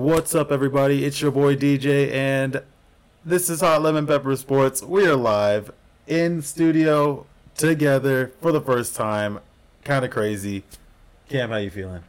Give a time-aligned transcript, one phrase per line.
[0.00, 1.04] What's up, everybody?
[1.04, 2.62] It's your boy DJ, and
[3.22, 4.82] this is Hot Lemon Pepper Sports.
[4.82, 5.72] We are live
[6.06, 9.40] in studio together for the first time.
[9.84, 10.64] Kind of crazy.
[11.28, 12.02] Kam, how you feeling?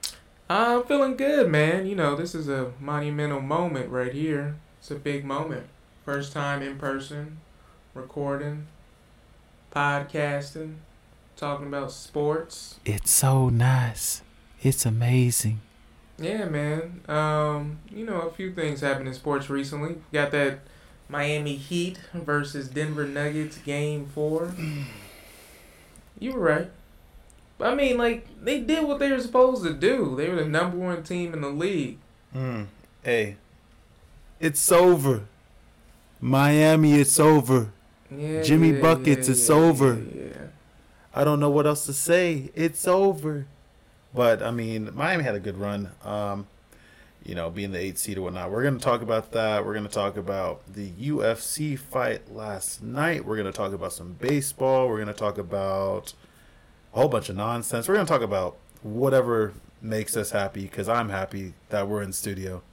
[0.49, 1.85] I'm feeling good, man.
[1.85, 4.55] You know, this is a monumental moment right here.
[4.79, 5.67] It's a big moment.
[6.05, 7.39] First time in person,
[7.93, 8.67] recording,
[9.69, 10.75] podcasting,
[11.35, 12.79] talking about sports.
[12.85, 14.21] It's so nice.
[14.61, 15.59] It's amazing.
[16.21, 17.01] Yeah, man.
[17.07, 19.95] Um, you know, a few things happened in sports recently.
[20.13, 20.59] Got that
[21.09, 24.53] Miami Heat versus Denver Nuggets game four.
[26.19, 26.71] You were right.
[27.59, 30.15] I mean, like they did what they were supposed to do.
[30.15, 31.97] They were the number one team in the league.
[32.35, 32.67] Mm.
[33.03, 33.37] Hey,
[34.39, 35.25] it's over.
[36.19, 37.71] Miami, it's over.
[38.15, 40.01] Yeah, Jimmy yeah, Buckets, yeah, it's over.
[41.13, 42.51] I don't know what else to say.
[42.55, 43.47] It's over.
[44.13, 45.91] But I mean, Miami had a good run.
[46.03, 46.47] Um,
[47.23, 48.51] you know, being the eight seed or whatnot.
[48.51, 49.65] We're gonna talk about that.
[49.65, 53.25] We're gonna talk about the UFC fight last night.
[53.25, 54.87] We're gonna talk about some baseball.
[54.89, 56.13] We're gonna talk about
[56.93, 57.87] a whole bunch of nonsense.
[57.87, 62.63] We're gonna talk about whatever makes us happy because I'm happy that we're in studio,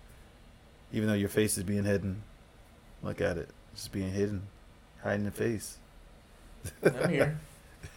[0.92, 2.22] even though your face is being hidden.
[3.02, 4.42] Look at it, just being hidden,
[5.02, 5.76] hiding the face.
[6.82, 7.38] I'm here.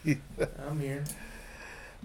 [0.68, 1.04] I'm here.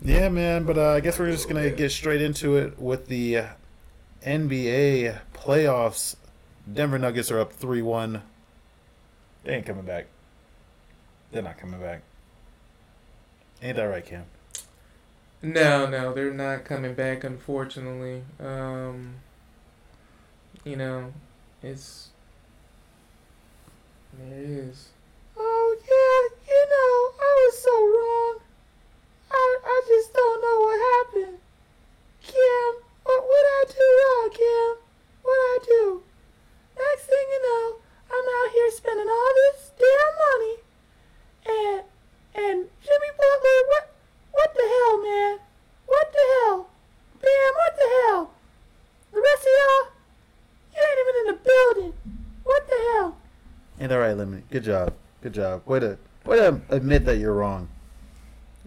[0.03, 0.65] Yeah, man.
[0.65, 3.45] But uh, I guess we're just gonna get straight into it with the
[4.25, 6.17] NBA playoffs.
[6.73, 8.23] Denver Nuggets are up three one.
[9.45, 10.07] They ain't coming back.
[11.31, 12.03] They're not coming back.
[13.63, 14.25] Ain't that right, Kam?
[15.43, 17.25] No, no, they're not coming back.
[17.25, 19.15] Unfortunately, um,
[20.65, 21.13] you know,
[21.63, 22.09] it's
[24.19, 24.89] there it is.
[25.37, 28.41] Oh yeah, you know I was so wrong.
[29.31, 31.39] I I just don't know what happened.
[32.23, 32.71] Kim,
[33.05, 34.71] what what I do wrong, Kim?
[35.23, 36.03] What I do?
[36.79, 37.77] Next thing you know,
[38.11, 40.57] I'm out here spending all this damn money,
[41.45, 41.83] and
[42.37, 43.85] and Jimmy Butler, what
[44.33, 45.39] what the hell, man?
[45.87, 46.69] What the hell,
[47.21, 47.53] Bam?
[47.61, 48.31] What the hell?
[49.13, 49.85] The rest of y'all,
[50.73, 51.93] you ain't even in the building.
[52.45, 53.17] What the hell?
[53.79, 54.43] And all right, Lemon.
[54.57, 54.95] Good job.
[55.21, 55.67] Good job.
[55.67, 57.69] Way to way to admit that you're wrong.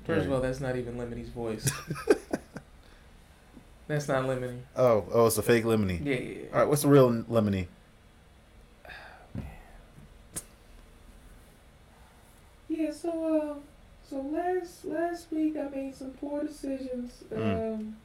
[0.05, 1.71] First of all, that's not even Lemony's voice.
[3.87, 4.59] that's not Lemony.
[4.75, 5.99] Oh, oh, it's a fake Lemony.
[6.05, 6.45] Yeah, yeah, yeah.
[6.53, 7.65] All right, what's the real Lemony?
[12.67, 13.55] Yeah, so uh,
[14.07, 17.23] so last last week I made some poor decisions.
[17.33, 17.73] Mm.
[17.73, 17.95] Um,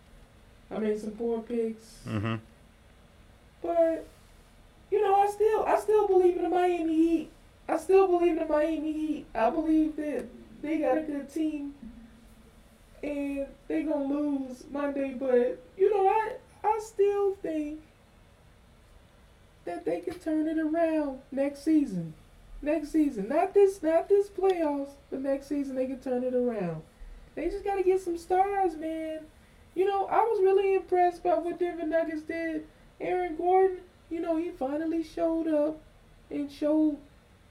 [0.71, 2.37] I made some poor picks, Mm-hmm.
[3.63, 4.07] but
[4.91, 7.31] you know I still I still believe in the Miami Heat.
[7.67, 9.27] I still believe in the Miami Heat.
[9.35, 10.27] I believe that
[10.61, 11.73] they got a good team,
[13.03, 15.15] and they gonna lose Monday.
[15.19, 17.81] But you know I I still think
[19.65, 22.13] that they can turn it around next season.
[22.85, 26.83] Next season, not this, not this playoffs, but next season they can turn it around.
[27.35, 29.21] They just gotta get some stars, man.
[29.75, 32.67] You know, I was really impressed by what Denver Nuggets did.
[33.01, 33.79] Aaron Gordon,
[34.11, 35.81] you know, he finally showed up
[36.29, 36.99] and showed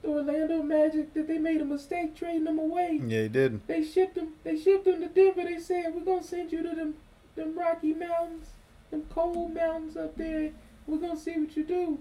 [0.02, 3.00] the Orlando Magic that they made a mistake trading him away.
[3.04, 3.66] Yeah, he did.
[3.66, 4.34] They shipped him.
[4.44, 5.42] They shipped him to Denver.
[5.42, 6.94] They said we're gonna send you to them,
[7.34, 8.50] them Rocky Mountains,
[8.92, 10.52] them cold mountains up there.
[10.86, 11.98] We're gonna see what you do.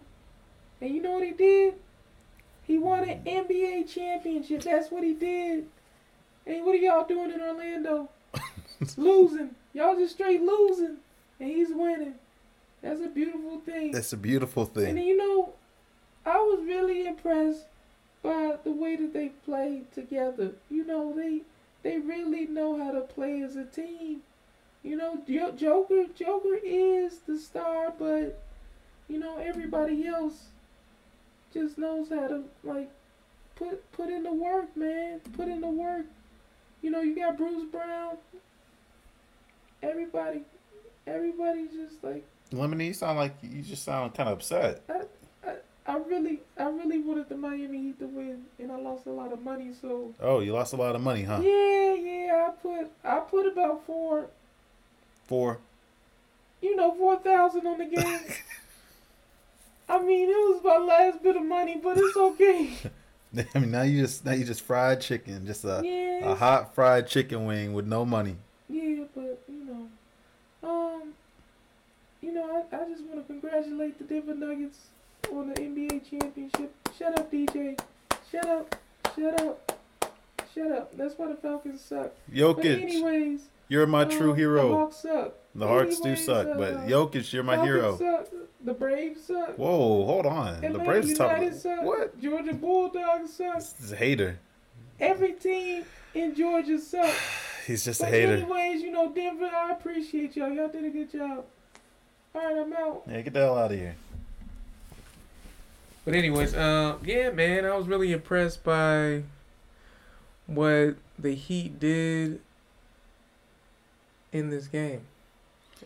[0.79, 1.79] And you know what he did?
[2.65, 4.61] He won an NBA championship.
[4.61, 5.67] That's what he did.
[6.45, 8.09] And what are y'all doing in Orlando?
[8.97, 9.55] losing.
[9.73, 10.97] Y'all just straight losing,
[11.39, 12.15] and he's winning.
[12.81, 13.91] That's a beautiful thing.
[13.91, 14.97] That's a beautiful thing.
[14.97, 15.53] And you know,
[16.25, 17.65] I was really impressed
[18.21, 20.51] by the way that they played together.
[20.69, 21.41] You know, they
[21.81, 24.21] they really know how to play as a team.
[24.83, 25.21] You know,
[25.55, 28.41] Joker Joker is the star, but
[29.07, 30.47] you know everybody else
[31.53, 32.89] just knows how to like
[33.55, 35.19] put put in the work, man.
[35.35, 36.05] Put in the work.
[36.81, 38.17] You know, you got Bruce Brown.
[39.81, 40.41] Everybody,
[41.05, 44.81] everybody just like Lemony, you sound like you just sound kind of upset.
[45.85, 49.33] I really, I really wanted the Miami Heat to win, and I lost a lot
[49.33, 49.71] of money.
[49.81, 51.41] So Oh, you lost a lot of money, huh?
[51.43, 54.27] yeah, yeah, I put, I put about four,
[55.27, 55.59] Four.
[56.61, 58.19] you know, four thousand on the game.
[59.93, 62.73] I mean, it was my last bit of money, but it's okay.
[63.55, 66.73] I mean, now you just now you just fried chicken, just a, yeah, a hot
[66.73, 68.35] fried chicken wing with no money.
[68.69, 71.13] yeah, but you know, um,
[72.21, 74.79] you know, I, I just want to congratulate the Denver Nuggets
[75.31, 76.73] on the NBA championship.
[76.97, 77.79] Shut up, DJ.
[78.31, 78.75] Shut up.
[79.15, 79.79] Shut up.
[80.55, 80.97] Shut up.
[80.97, 82.11] That's why the Falcons suck.
[82.27, 83.41] But Jokic, anyways,
[83.73, 84.71] you're my true The hero.
[84.71, 85.33] Hawks suck.
[85.55, 87.97] The Hearts do suck, uh, but Jokic, you're my hero.
[87.97, 88.27] Suck.
[88.63, 89.55] The Braves suck.
[89.57, 90.61] Whoa, hold on.
[90.61, 91.53] The Atlanta Braves top.
[91.53, 91.83] Suck.
[91.83, 92.21] What?
[92.21, 93.55] Georgia Bulldogs suck.
[93.55, 94.39] This is a hater.
[94.99, 97.17] Every team in Georgia sucks.
[97.67, 98.33] He's just a But hater.
[98.33, 100.51] anyways, you know, Denver, I appreciate y'all.
[100.51, 101.45] Y'all did a good job.
[102.35, 103.03] All right, I'm out.
[103.09, 103.95] Yeah, get the hell out of here.
[106.05, 109.23] But anyways, um, yeah, man, I was really impressed by
[110.45, 112.41] what the Heat did
[114.33, 115.01] in this game,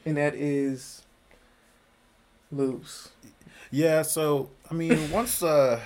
[0.06, 1.04] and that is
[2.52, 3.10] lose.
[3.70, 5.82] Yeah, so I mean, once uh,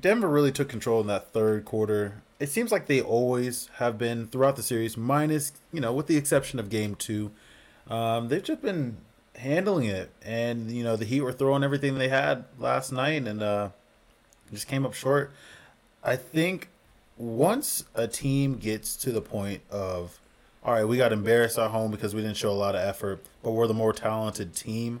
[0.00, 4.28] Denver really took control in that third quarter, it seems like they always have been
[4.28, 7.32] throughout the series, minus you know, with the exception of Game Two.
[7.88, 8.96] Um, they've just been
[9.36, 13.42] handling it, and you know, the Heat were throwing everything they had last night, and
[13.42, 13.68] uh,
[14.52, 15.32] just came up short.
[16.02, 16.68] I think
[17.16, 20.18] once a team gets to the point of,
[20.66, 23.24] all right, we got embarrassed at home because we didn't show a lot of effort,
[23.42, 25.00] but we're the more talented team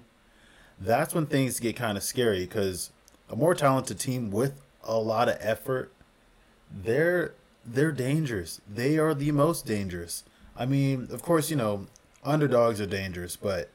[0.80, 2.90] that's when things get kind of scary because
[3.30, 5.92] a more talented team with a lot of effort,
[6.70, 7.34] they're
[7.64, 8.60] they're dangerous.
[8.72, 10.22] They are the most dangerous.
[10.56, 11.86] I mean, of course, you know,
[12.24, 13.70] underdogs are dangerous, but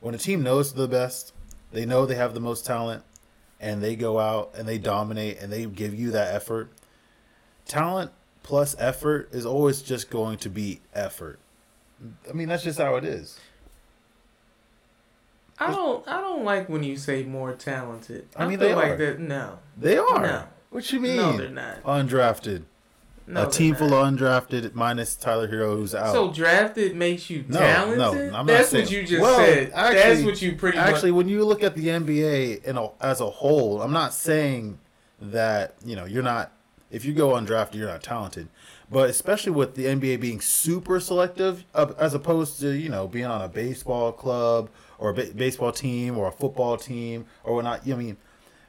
[0.00, 1.32] when a team knows the best,
[1.72, 3.04] they know they have the most talent,
[3.60, 6.70] and they go out and they dominate and they give you that effort.
[7.66, 8.10] Talent
[8.42, 11.38] plus effort is always just going to be effort.
[12.28, 13.38] I mean, that's just how it is.
[15.58, 18.26] I don't, I don't like when you say more talented.
[18.34, 18.96] I I, mean, feel they like are.
[18.96, 19.18] that.
[19.20, 20.22] No, They are.
[20.22, 20.44] No.
[20.70, 21.16] What you mean?
[21.16, 21.82] no, they're not.
[21.82, 22.62] Undrafted.
[23.26, 23.78] No, a team not.
[23.78, 26.12] full of undrafted minus Tyler Herro who's out.
[26.12, 27.98] So drafted makes you No, talented.
[27.98, 29.72] no, I'm not That's saying- what you just Well, said.
[29.72, 31.16] That's actually- what you pretty Actually, much.
[31.18, 34.78] when you look at the NBA in a, as a whole, I'm not saying
[35.20, 36.50] that you know you're not.
[36.90, 38.48] If you go undrafted, you're not talented.
[38.90, 43.42] But especially with the NBA being super selective, as opposed to you know being on
[43.42, 47.88] a baseball club or a ba- baseball team or a football team or whatnot.
[47.88, 48.16] I mean,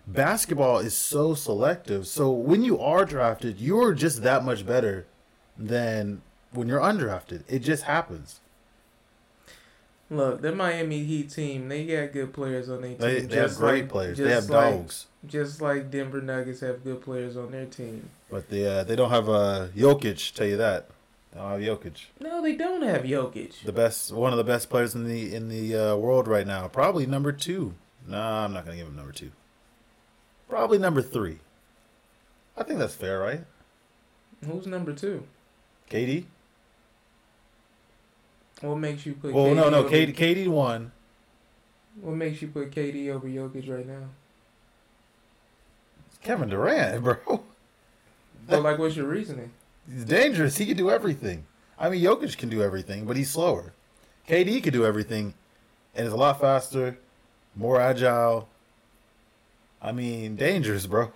[0.05, 2.07] basketball is so selective.
[2.07, 5.07] So when you are drafted, you're just that much better
[5.57, 6.21] than
[6.51, 7.43] when you're undrafted.
[7.47, 8.40] It just happens.
[10.11, 12.99] Look, the Miami Heat team, they got good players on their team.
[12.99, 14.17] They, they have just great like- players.
[14.17, 15.07] They have like- dogs.
[15.25, 18.09] Just like Denver Nuggets have good players on their team.
[18.29, 20.33] But they uh, they don't have uh, Jokic.
[20.33, 20.89] Tell you that.
[21.31, 22.05] They don't have Jokic.
[22.19, 23.63] No, they don't have Jokic.
[23.63, 26.67] The best, one of the best players in the in the uh, world right now.
[26.69, 27.75] Probably number two.
[28.07, 29.31] Nah, I'm not gonna give him number two.
[30.49, 31.37] Probably number three.
[32.57, 33.45] I think that's fair, right?
[34.43, 35.23] Who's number two?
[35.91, 36.25] KD.
[38.61, 39.33] What makes you put?
[39.33, 39.77] Well, KD no, no.
[39.79, 40.91] over- KD, KD one.
[41.99, 44.07] What makes you put KD over Jokic right now?
[46.23, 47.43] Kevin Durant, bro.
[48.47, 49.51] But like, what's your reasoning?
[49.91, 50.57] He's dangerous.
[50.57, 51.45] He can do everything.
[51.79, 53.73] I mean, Jokic can do everything, but he's slower.
[54.27, 55.33] KD can do everything,
[55.95, 56.97] and is a lot faster,
[57.55, 58.47] more agile.
[59.81, 61.11] I mean, dangerous, bro.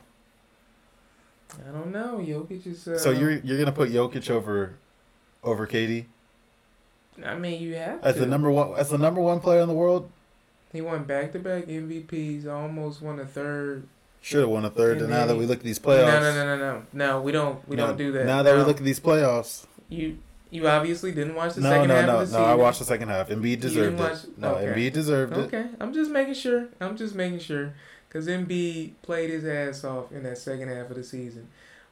[1.67, 2.17] I don't know.
[2.17, 2.87] Jokic is.
[2.87, 4.73] Uh, So you're you're gonna put Jokic over
[5.43, 6.05] over KD
[7.23, 8.21] I mean, you have as to.
[8.21, 10.09] the number one as the number one player in the world?
[10.71, 12.45] He won back-to-back MVPs.
[12.47, 13.87] Almost won a third.
[14.21, 14.99] Should have won a third.
[14.99, 16.57] And now that we look at these playoffs, no, no, no, no.
[16.57, 17.65] No, no, we don't.
[17.69, 18.25] We no, don't do that.
[18.25, 20.17] Now that we look at these playoffs, you,
[20.49, 22.19] you obviously didn't watch the no, second no, half no, of no.
[22.19, 22.41] the season.
[22.41, 23.29] No, I watched the second half.
[23.29, 24.03] Embiid deserved it.
[24.03, 24.65] watch- No, okay.
[24.65, 25.39] Embiid deserved it.
[25.41, 26.67] Okay, I'm just making sure.
[26.81, 27.73] I'm just making sure
[28.07, 31.47] because Embiid played his ass off in that second half of the season.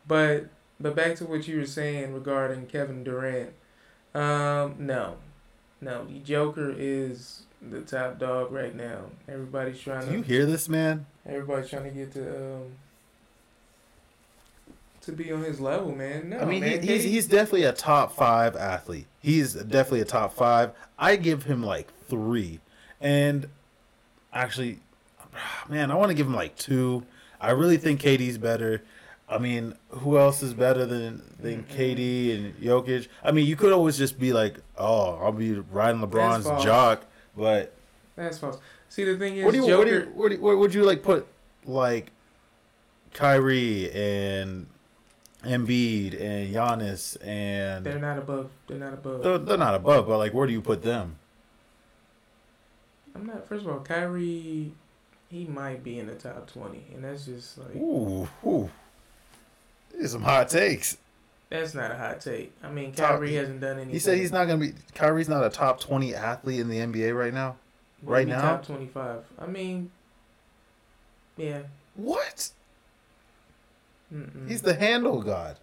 [0.07, 0.47] But
[0.79, 3.53] but back to what you were saying regarding Kevin Durant.
[4.13, 5.15] Um, no,
[5.81, 9.05] no, Joker is the top dog right now.
[9.27, 10.07] Everybody's trying to.
[10.07, 10.27] Do you to.
[10.27, 11.05] hear this, man?
[11.25, 12.71] Everybody's trying to get to um
[15.03, 16.29] to be on his level, man.
[16.29, 19.05] No, I mean, man, he, he's he's definitely a top five athlete.
[19.21, 20.71] He's definitely a top five.
[20.97, 22.59] I give him like three,
[23.01, 23.47] and
[24.31, 24.79] actually,
[25.69, 27.05] man, I want to give him like two.
[27.39, 28.81] I really think KD's better.
[29.33, 33.07] I mean, who else is better than than KD and Jokic?
[33.23, 37.73] I mean, you could always just be like, oh, I'll be riding LeBron's jock, but
[38.15, 38.59] That's false.
[38.89, 39.77] See, the thing is, what do you Joker.
[39.77, 41.25] what do you what, do you, what would you like put
[41.65, 42.11] like
[43.13, 44.67] Kyrie and
[45.43, 48.51] Embiid and Giannis and they're not above.
[48.67, 49.23] They're not above.
[49.23, 51.15] they're, they're not above, but like where do you put them?
[53.15, 53.47] I'm not.
[53.47, 54.73] First of all, Kyrie,
[55.29, 58.69] he might be in the top twenty, and that's just like Ooh, ooh.
[60.01, 60.97] Are some hot takes.
[61.49, 62.51] that's not a hot take.
[62.63, 63.91] I mean, Top- Kyrie hasn't done anything.
[63.93, 64.73] He said he's not gonna be.
[64.95, 67.55] Kyrie's not a top twenty athlete in the NBA right now.
[68.01, 68.41] right now?
[68.41, 69.23] top twenty-five.
[69.39, 69.91] I mean,
[71.37, 71.61] yeah.
[71.95, 72.49] What?
[74.13, 74.47] Mm-mm.
[74.49, 75.57] He's the handle god.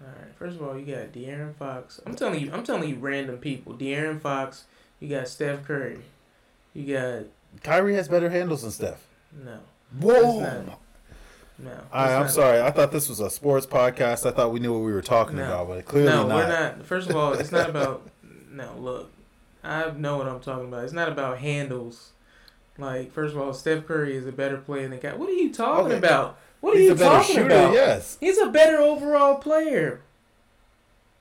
[0.00, 0.34] All right.
[0.38, 2.00] First of all, you got De'Aaron Fox.
[2.04, 3.72] I'm telling you, I'm telling you, random people.
[3.74, 4.64] De'Aaron Fox.
[5.00, 6.00] You got Steph Curry.
[6.74, 7.22] You got
[7.62, 9.06] Kyrie has better handles than Steph.
[9.32, 9.58] no,
[10.00, 10.78] Whoa!
[11.58, 11.70] No.
[11.92, 12.60] I, I'm sorry.
[12.60, 14.26] I thought this was a sports podcast.
[14.26, 15.44] I thought we knew what we were talking No.
[15.44, 16.36] about, but clearly no, not.
[16.36, 16.84] we're not.
[16.86, 18.08] First of all, it's not about.
[18.50, 19.10] no, look,
[19.64, 20.84] I know what I'm talking about.
[20.84, 22.12] It's not about handles.
[22.78, 25.14] Like, first of all, Steph Curry is a better player than the Guy.
[25.14, 25.96] What are you talking Okay.
[25.96, 26.38] about?
[26.60, 27.46] What are He's you a talking shooter.
[27.46, 27.72] about?
[27.72, 28.18] Yes.
[28.20, 30.02] He's a better overall player.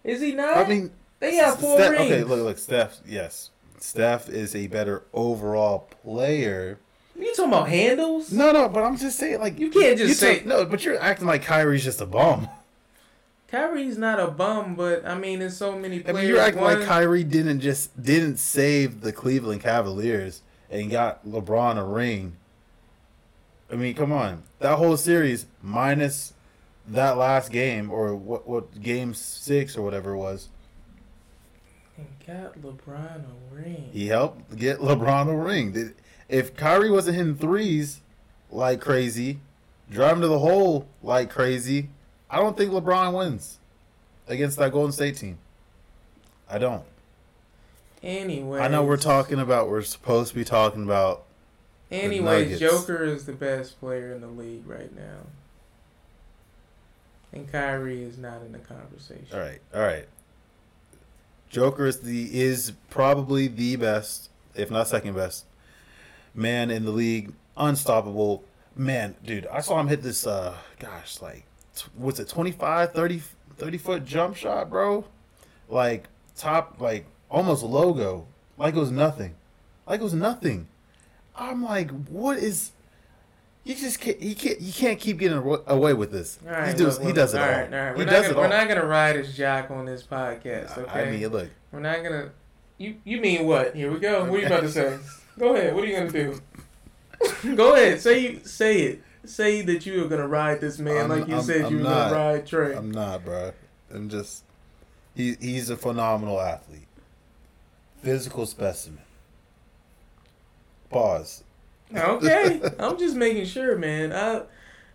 [0.04, 0.58] Is he not?
[0.58, 2.12] I mean, they got four Steph, rings.
[2.12, 3.00] okay, look, look, Steph.
[3.08, 6.80] Yes, Steph is a better overall player.
[7.18, 8.32] You talking about handles?
[8.32, 10.66] No, no, but I'm just saying, like You can't just say- took- no.
[10.66, 12.50] But you're acting like Kyrie's just a bum.
[13.48, 16.18] Kyrie's not a bum, but I mean, there's so many I players.
[16.18, 21.26] mean, you're acting One- like Kyrie didn't just didn't save the Cleveland Cavaliers and got
[21.26, 22.36] LeBron a ring.
[23.72, 26.34] I mean, come on, that whole series minus
[26.88, 30.50] that last game or what what game six or whatever it was.
[31.98, 33.90] And got LeBron a ring.
[33.94, 35.72] He helped get LeBron a ring.
[35.72, 35.94] Did-
[36.28, 38.02] If Kyrie wasn't hitting threes
[38.52, 39.40] like crazy,
[39.90, 41.90] driving to the hole like crazy,
[42.30, 43.60] I don't think LeBron wins
[44.28, 45.38] against that Golden State team.
[46.50, 46.84] I don't.
[48.04, 51.24] Anyway, I know we're talking about we're supposed to be talking about
[51.92, 55.28] Anyway, Joker is the best player in the league right now,
[57.32, 59.28] and Kyrie is not in the conversation.
[59.34, 60.08] all right, all right.
[61.50, 65.46] Joker is the is probably the best, if not second best,
[66.36, 67.34] man in the league.
[67.58, 68.44] Unstoppable.
[68.76, 73.22] Man, dude, I saw him hit this uh gosh, like t- what's it 25 30
[73.58, 75.06] 30 foot jump shot, bro?
[75.70, 78.28] Like top like almost logo.
[78.58, 79.36] Like it was nothing.
[79.88, 80.68] Like it was nothing.
[81.38, 82.72] I'm like, what is
[83.64, 86.38] you just can't he can't you can't keep getting away with this.
[86.46, 87.44] All right, he does look, he does it all.
[87.44, 87.96] all right, all right.
[87.96, 90.78] He We're, not does gonna, it we're not gonna ride his jock on this podcast.
[90.78, 92.32] Okay, I mean, look, we're not gonna.
[92.78, 93.76] You you mean what?
[93.76, 94.26] Here we go.
[94.26, 94.98] What are you about to say?
[95.38, 95.76] Go ahead.
[95.76, 96.42] What are you gonna do?
[97.56, 98.02] go ahead.
[98.02, 99.02] Say you say it.
[99.26, 101.78] Say that you are gonna ride this man I'm- like you I'm- said I'm you
[101.80, 102.76] were gonna ride Trey.
[102.76, 103.52] I'm not, bro.
[103.94, 104.44] I'm just
[105.16, 106.88] he he's a phenomenal athlete.
[108.04, 109.00] Physical specimen.
[110.90, 111.44] Pause.
[111.96, 114.12] Okay, I'm just making sure, man.
[114.14, 114.44] I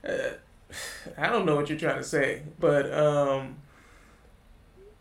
[0.09, 0.33] uh,
[1.19, 3.57] I don't know what you're trying to say, but um,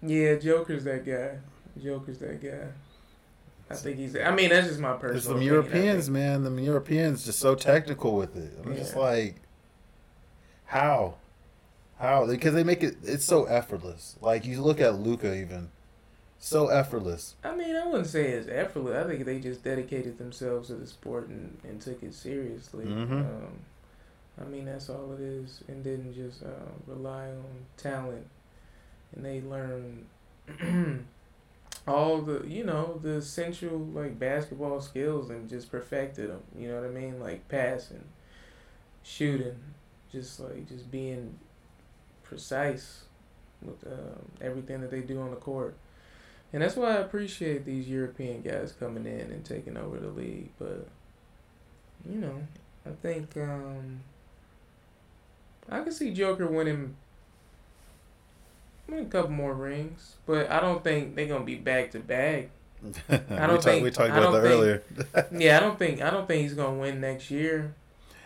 [0.02, 1.38] yeah, Joker's that guy.
[1.82, 2.68] Joker's that guy.
[3.70, 4.16] I think he's.
[4.16, 5.38] I mean, that's just my personal.
[5.38, 6.44] It's I Europeans, man.
[6.44, 8.52] The Europeans just so technical with it.
[8.66, 9.36] I'm just like,
[10.66, 11.16] how,
[12.00, 12.26] how?
[12.26, 12.98] Because they make it.
[13.04, 14.16] It's so effortless.
[14.22, 15.70] Like you look at Luka, even
[16.40, 17.36] so effortless.
[17.44, 19.06] I mean, I wouldn't say it's effortless.
[19.06, 22.86] I think they just dedicated themselves to the sport and, and took it seriously.
[22.86, 23.12] Mhm.
[23.12, 23.60] Um,
[24.42, 26.48] I mean, that's all it is, and didn't just uh,
[26.88, 27.44] rely on
[27.78, 28.26] talent.
[29.14, 30.06] And they learn
[31.88, 36.42] all the, you know, the essential like basketball skills and just perfected them.
[36.58, 37.20] You know what I mean?
[37.20, 38.04] Like passing,
[39.04, 39.58] shooting,
[40.12, 41.38] just like just being
[42.24, 43.04] precise
[43.62, 45.76] with um, everything that they do on the court.
[46.52, 50.50] And that's why I appreciate these European guys coming in and taking over the league.
[50.58, 50.88] But
[52.10, 52.42] you know,
[52.86, 54.02] I think um,
[55.70, 56.96] I can see Joker winning
[58.94, 60.16] a couple more rings.
[60.26, 62.50] But I don't think they're gonna be back to back.
[62.84, 64.84] we don't talk- think- we talked about that earlier.
[65.32, 67.74] Yeah, I don't think I don't think he's gonna win next year.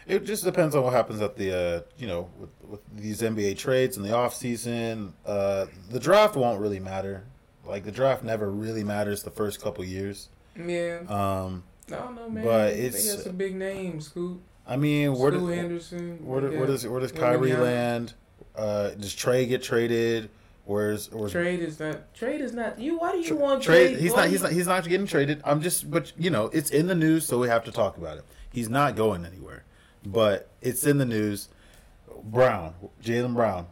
[0.06, 3.58] It just depends on what happens at the uh, you know with, with these NBA
[3.58, 5.14] trades in the off season.
[5.26, 7.24] Uh, the draft won't really matter.
[7.66, 10.28] Like the draft never really matters the first couple years.
[10.58, 12.44] Yeah, Um, I don't know, man.
[12.44, 14.40] but they it's- got some big names, Scoot.
[14.68, 16.26] I mean, where Scoot does Henderson.
[16.26, 16.58] where, do- yeah.
[16.60, 17.12] where does where does.
[17.14, 18.14] Kyrie land?
[18.56, 20.30] Uh, does Trae get traded?
[20.66, 22.14] Where's where's Trade is not.
[22.14, 22.80] Trade is not.
[22.80, 22.98] You.
[22.98, 23.90] Why do you want trade?
[23.90, 24.00] trade?
[24.00, 24.30] He's why not.
[24.30, 24.54] He's you- not.
[24.54, 25.42] He's not getting traded.
[25.44, 25.92] I'm just.
[25.92, 28.24] But you know, it's in the news, so we have to talk about it.
[28.52, 29.64] He's not going anywhere.
[30.06, 31.50] But it's in the news.
[32.24, 33.68] Brown, Jaylen Brown,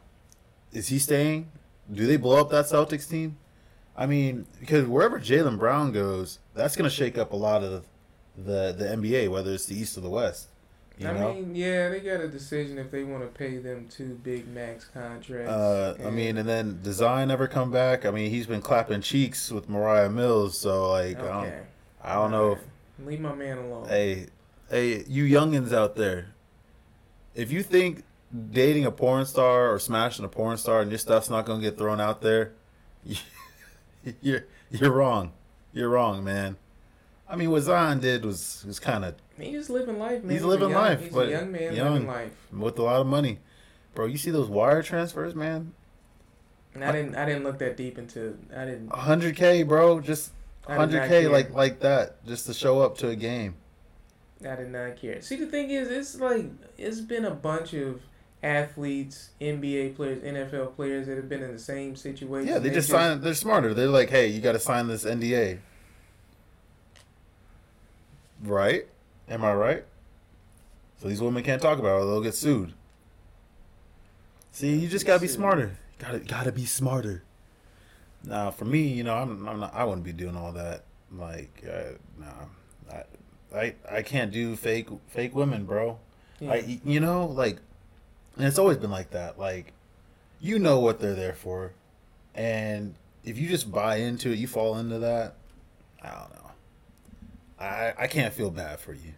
[0.73, 1.49] is he staying?
[1.91, 3.37] Do they blow up that Celtics team?
[3.95, 7.85] I mean, because wherever Jaylen Brown goes, that's going to shake up a lot of
[8.37, 10.47] the the NBA, whether it's the East or the West.
[11.01, 13.87] You I know, mean, yeah, they got a decision if they want to pay them
[13.89, 15.49] two big max contracts.
[15.51, 18.05] uh, I mean, and then Zion never come back.
[18.05, 21.53] I mean, he's been clapping cheeks with Moriah Mills, so like, I don't.
[22.03, 22.51] I don't know.
[22.53, 22.59] If,
[23.05, 23.87] Leave my man alone.
[23.87, 24.27] hey,
[24.69, 26.33] hey, you youngins out there,
[27.33, 28.03] if you think
[28.51, 31.77] dating a porn star or smashing a porn star and your stuff's not gonna get
[31.77, 32.51] thrown out there,
[34.21, 35.31] you're you're wrong.
[35.73, 36.57] You're wrong, man.
[37.29, 40.31] I mean, what Zion did was was kind of He's just living life, man.
[40.31, 41.93] He's a living young- life, He's but a young man young.
[41.93, 42.31] living life.
[42.51, 43.39] with a lot of money,
[43.95, 44.05] bro.
[44.05, 45.73] You see those wire transfers, man?
[46.73, 47.15] And I didn't.
[47.15, 48.37] I didn't look that deep into.
[48.55, 48.89] I didn't.
[48.89, 49.99] 100k, bro.
[49.99, 50.31] Just
[50.67, 53.55] I 100k like like that just to show up to a game.
[54.47, 55.21] I did not care.
[55.21, 56.45] See, the thing is, it's like
[56.77, 58.01] it's been a bunch of
[58.41, 62.47] athletes, NBA players, NFL players that have been in the same situation.
[62.51, 63.21] Yeah, they just sign.
[63.21, 63.73] They're smarter.
[63.73, 65.59] They're like, hey, you got to sign this NDA.
[68.43, 68.87] Right?
[69.31, 69.85] Am I right?
[71.01, 72.73] So these women can't talk about it; or they'll get sued.
[74.51, 75.77] See, you just gotta be smarter.
[75.97, 77.23] Gotta gotta be smarter.
[78.25, 79.73] Now, for me, you know, I'm, I'm not.
[79.73, 80.83] I wouldn't be doing all that.
[81.17, 82.95] Like, uh, nah,
[83.53, 85.97] I, I, I can't do fake fake women, bro.
[86.41, 86.51] Yeah.
[86.51, 87.59] I, you know, like,
[88.35, 89.39] and it's always been like that.
[89.39, 89.71] Like,
[90.41, 91.71] you know what they're there for,
[92.35, 95.35] and if you just buy into it, you fall into that.
[96.03, 96.51] I don't know.
[97.59, 99.13] I I can't feel bad for you.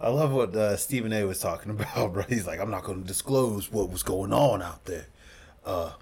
[0.00, 1.24] I love what uh, Stephen A.
[1.24, 2.22] was talking about, bro.
[2.28, 5.06] He's like, I'm not going to disclose what was going on out there,
[5.64, 5.92] uh,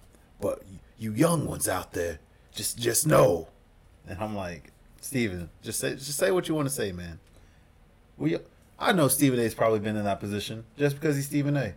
[0.41, 0.63] but
[0.99, 2.19] you young ones out there,
[2.53, 3.49] just just know.
[4.09, 7.19] And I'm like, Stephen, just say just say what you want to say, man.
[8.19, 8.39] We,
[8.79, 11.75] I know Stephen A's probably been in that position just because he's Stephen A.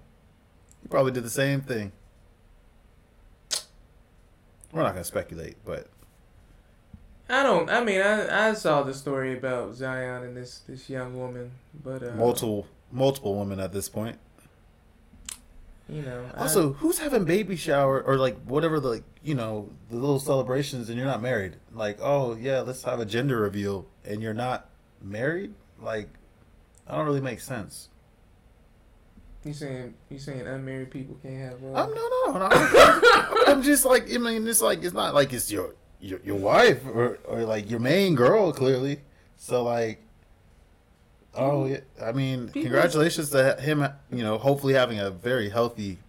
[0.81, 1.91] He probably did the same thing.
[4.71, 5.87] We're not gonna speculate, but
[7.29, 7.69] I don't.
[7.69, 11.51] I mean, I I saw the story about Zion and this this young woman,
[11.83, 14.17] but uh, multiple multiple women at this point.
[15.87, 16.25] You know.
[16.35, 20.19] I- Also, who's having baby shower or like whatever the like you know the little
[20.19, 21.55] celebrations and you're not married?
[21.73, 24.67] Like, oh yeah, let's have a gender reveal and you're not
[25.01, 25.53] married?
[25.81, 26.09] Like,
[26.87, 27.89] I don't really make sense.
[29.43, 31.63] you saying you saying unmarried people can't have?
[31.63, 32.47] Uh, I'm no no no.
[32.51, 36.37] I'm, I'm just like I mean it's like it's not like it's your your your
[36.37, 39.01] wife or or like your main girl clearly.
[39.37, 40.01] So like.
[41.35, 43.85] Oh yeah, I mean, People- congratulations to him.
[44.11, 45.99] You know, hopefully having a very healthy,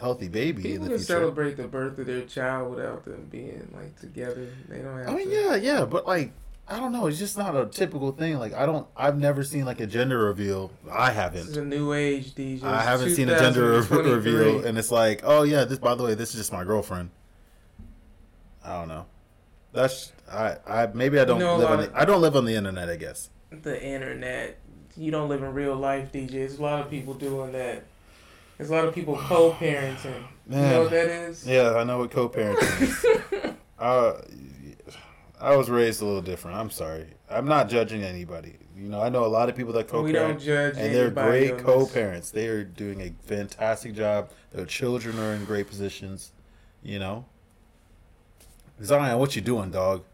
[0.00, 1.04] healthy baby People in the can future.
[1.20, 4.48] celebrate the birth of their child without them being like together.
[4.70, 5.08] They don't have.
[5.10, 5.34] I mean, to.
[5.34, 6.32] yeah, yeah, but like,
[6.66, 7.06] I don't know.
[7.06, 8.38] It's just not a typical thing.
[8.38, 8.86] Like, I don't.
[8.96, 10.70] I've never seen like a gender reveal.
[10.90, 11.56] I This is haven't.
[11.58, 12.62] a new age, DJ.
[12.64, 15.78] I haven't seen a gender reveal, and it's like, oh yeah, this.
[15.78, 17.10] By the way, this is just my girlfriend.
[18.64, 19.04] I don't know.
[19.72, 20.56] That's I.
[20.66, 21.78] I maybe I don't know, live on.
[21.78, 22.88] The, I don't live on the internet.
[22.88, 23.30] I guess.
[23.50, 24.58] the internet.
[24.96, 26.32] You don't live in real life, DJ.
[26.32, 27.84] There's a lot of people doing that.
[28.58, 30.24] There's a lot of people co-parenting.
[30.48, 31.46] You know what that is?
[31.46, 33.54] Yeah, I know what co-parenting is.
[33.78, 34.20] uh,
[35.40, 36.58] I was raised a little different.
[36.58, 37.06] I'm sorry.
[37.30, 38.58] I'm not judging anybody.
[38.76, 40.06] You know, I know a lot of people that co-parent.
[40.06, 42.30] we don't judge and they're great co-parents.
[42.30, 44.30] They are doing a fantastic job.
[44.52, 46.32] Their children are in great positions.
[46.82, 47.24] You know,
[48.82, 50.04] Zion, what you doing, dog?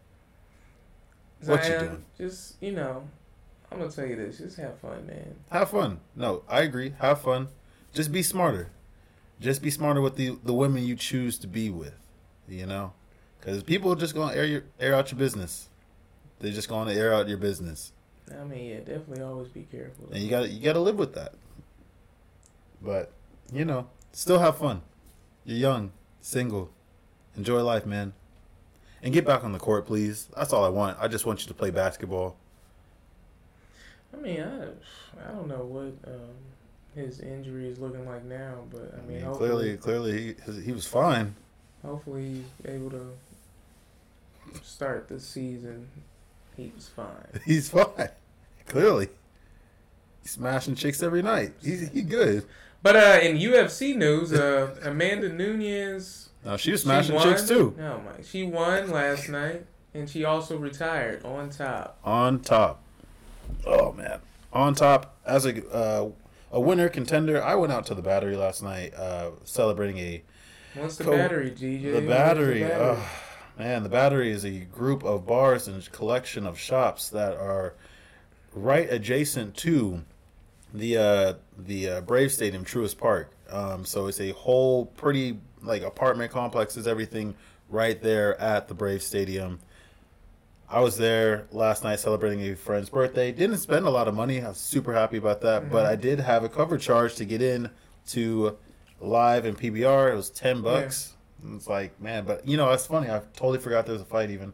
[1.45, 2.05] What you doing?
[2.17, 3.05] Just you know,
[3.71, 4.39] I'm gonna tell you this.
[4.39, 5.35] Just have fun, man.
[5.51, 6.01] Have fun.
[6.17, 6.95] No, I agree.
[6.99, 7.49] Have fun.
[7.93, 8.71] Just be smarter.
[9.41, 11.95] Just be smarter with the the women you choose to be with.
[12.49, 12.93] You know,
[13.41, 15.69] because people are just gonna air your air out your business.
[16.41, 17.93] They're just gonna air out your business,
[18.37, 20.09] I mean, yeah, definitely always be careful.
[20.13, 21.35] and you got you got to live with that.
[22.81, 23.13] But
[23.53, 24.83] you know, still have fun.
[25.45, 26.71] You're young, single.
[27.37, 28.13] Enjoy life, man.
[29.03, 30.29] And get back on the court, please.
[30.37, 30.99] That's all I want.
[31.01, 32.37] I just want you to play basketball.
[34.13, 34.69] I mean, I
[35.29, 36.35] I don't know what um,
[36.95, 40.73] his injury is looking like now, but I I mean, mean, clearly, clearly, he, he
[40.73, 41.35] was fine.
[41.83, 43.13] hopefully he's able to
[44.63, 45.89] start the season.
[46.57, 47.41] He was fine.
[47.45, 48.09] He's fine.
[48.67, 49.09] Clearly.
[50.23, 51.53] He's smashing chicks every night.
[51.63, 52.47] He's he good.
[52.83, 57.25] But uh, in UFC news, uh, Amanda Nunes No, she was she smashing won.
[57.29, 57.75] chicks too.
[57.77, 61.99] No, my, she won last night, and she also retired on top.
[62.05, 62.83] On top.
[63.67, 64.21] Oh man.
[64.53, 66.09] On top as a uh,
[66.51, 67.43] a winner contender.
[67.45, 70.23] I went out to the battery last night, uh, celebrating a
[70.75, 71.93] What's the Co- battery, DJ?
[71.93, 72.61] the battery.
[72.63, 72.73] battery?
[72.97, 72.99] ugh,
[73.59, 77.75] man, the battery is a group of bars and collection of shops that are
[78.55, 80.03] right adjacent to
[80.73, 83.33] the uh, the uh, Brave Stadium, Truist Park.
[83.51, 87.35] Um, so it's a whole pretty like apartment complexes, everything
[87.69, 89.61] right there at the Brave Stadium.
[90.71, 93.33] I was there last night celebrating a friend's birthday.
[93.33, 94.43] Didn't spend a lot of money.
[94.43, 95.71] I was super happy about that.
[95.71, 95.93] But mm-hmm.
[95.93, 97.71] I did have a cover charge to get in
[98.09, 98.57] to
[99.01, 100.13] live and PBR.
[100.13, 101.15] It was ten bucks.
[101.43, 103.09] And It's like man, but you know it's funny.
[103.09, 104.53] I totally forgot there was a fight even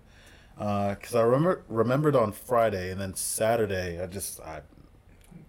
[0.59, 4.61] uh, because I remember remembered on Friday and then Saturday I just I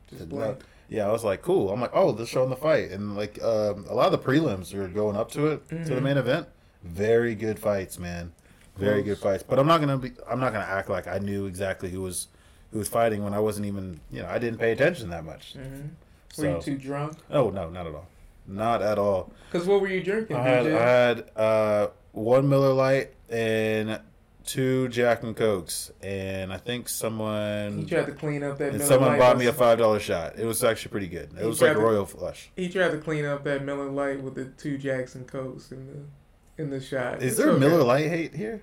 [0.09, 0.59] Just did blank.
[0.59, 1.71] not- yeah I was like cool.
[1.71, 4.73] I'm like oh they're showing the fight and like um, a lot of the prelims
[4.73, 6.03] are going up to it to the Mhm.
[6.03, 6.47] main event.
[6.83, 8.31] Very good fights, man.
[8.77, 9.15] Very Close.
[9.17, 9.43] good fights.
[9.43, 10.11] But I'm not gonna be.
[10.29, 12.27] I'm not gonna act like I knew exactly who was
[12.71, 13.99] who was fighting when I wasn't even.
[14.11, 15.53] You know, I didn't pay attention that much.
[15.53, 15.87] hmm Were
[16.33, 17.17] So, you too drunk?
[17.31, 18.07] oh no, not at all.
[18.47, 19.31] not at all.
[19.51, 20.35] Cause what were you drinking?
[20.35, 23.99] I had, I had uh, one Miller Lite and
[24.45, 28.69] two Jack and Cokes, and I think someone he tried to clean up that.
[28.69, 30.37] and Miller someone Lite bought me a five dollar shot.
[30.37, 31.31] It was actually pretty good.
[31.39, 32.49] It was like a royal flush.
[32.55, 36.61] He tried to clean up that Miller Lite with the two Jackson Cokes in the
[36.63, 37.17] in the shot.
[37.21, 37.59] Is It's there a okay.
[37.67, 38.61] Miller Lite hate here?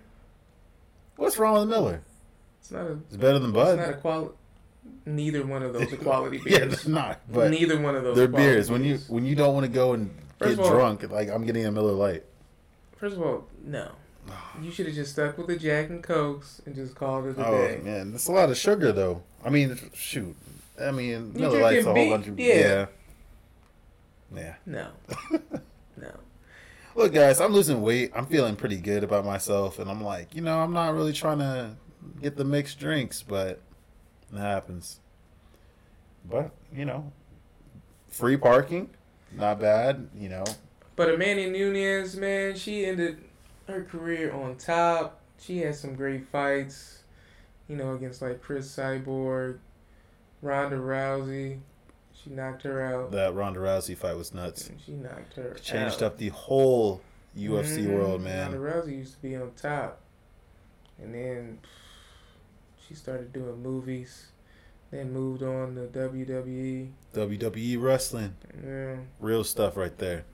[1.16, 2.02] What's wrong with Miller?
[2.60, 2.92] It's not a.
[3.08, 3.78] It's better than Bud.
[3.78, 4.34] It's not a quality.
[5.06, 6.82] Neither one of those are quality yeah, beers.
[6.84, 7.20] they're not.
[7.30, 8.16] But Neither one of those.
[8.16, 8.70] they're quality beers.
[8.70, 11.44] When you when you don't want to go and First get all- drunk, like I'm
[11.44, 12.24] getting a Miller Lite.
[12.96, 13.92] First of all, no.
[14.62, 17.46] You should have just stuck with the Jack and Cokes and just called it a
[17.46, 17.80] Oh day.
[17.82, 19.22] man, that's a lot of sugar though.
[19.44, 20.36] I mean, shoot.
[20.80, 22.88] I mean, Miller Lite's a whole bunch of beer?
[24.32, 24.40] yeah.
[24.40, 24.54] Yeah.
[24.64, 24.88] No.
[25.96, 26.10] no.
[26.94, 28.12] Look, guys, I'm losing weight.
[28.14, 31.38] I'm feeling pretty good about myself, and I'm like, you know, I'm not really trying
[31.38, 31.72] to
[32.20, 33.60] get the mixed drinks, but
[34.32, 35.00] it happens.
[36.28, 37.12] But you know,
[38.08, 38.90] free parking,
[39.32, 40.08] not bad.
[40.16, 40.44] You know,
[40.96, 43.24] But Amanda Nunes, man, she ended
[43.72, 45.20] her career on top.
[45.38, 47.02] She had some great fights,
[47.68, 49.58] you know, against like Cris Cyborg,
[50.40, 51.58] Ronda Rousey.
[52.14, 53.10] She knocked her out.
[53.10, 54.70] that Ronda Rousey fight was nuts.
[54.86, 55.54] She knocked her.
[55.54, 56.12] Changed out.
[56.12, 57.00] up the whole
[57.36, 57.94] UFC Mhm.
[57.94, 58.52] world, Ronda man.
[58.60, 60.00] Rousey used to be on top,
[61.02, 61.58] and then
[62.86, 64.26] she started doing movies.
[64.92, 65.86] Then moved on to.
[65.88, 66.90] WWE.
[67.14, 68.96] WWE wrestling, Yeah.
[69.20, 70.24] real stuff right there.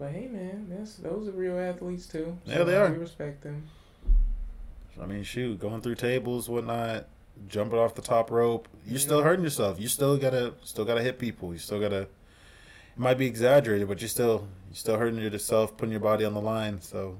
[0.00, 2.36] But hey, man, that's those are real athletes too.
[2.46, 2.90] Yeah, they are.
[2.90, 3.68] We respect them.
[5.00, 7.06] I mean, shoot, going through tables, whatnot,
[7.48, 8.66] jumping off the top rope.
[8.86, 9.24] You're still Mhm.
[9.24, 9.78] hurting yourself.
[9.78, 11.52] You still gotta, still gotta hit people.
[11.52, 12.00] You still gotta.
[12.02, 12.08] It
[12.96, 16.40] might be exaggerated, but you're still, you're still hurting yourself, putting your body on the
[16.40, 16.80] line.
[16.80, 17.18] So,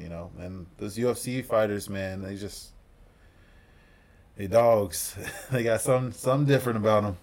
[0.00, 2.70] you know, and those UFC fighters, man, they just,
[4.36, 5.16] they dogs.
[5.50, 7.16] they got some, some different about them.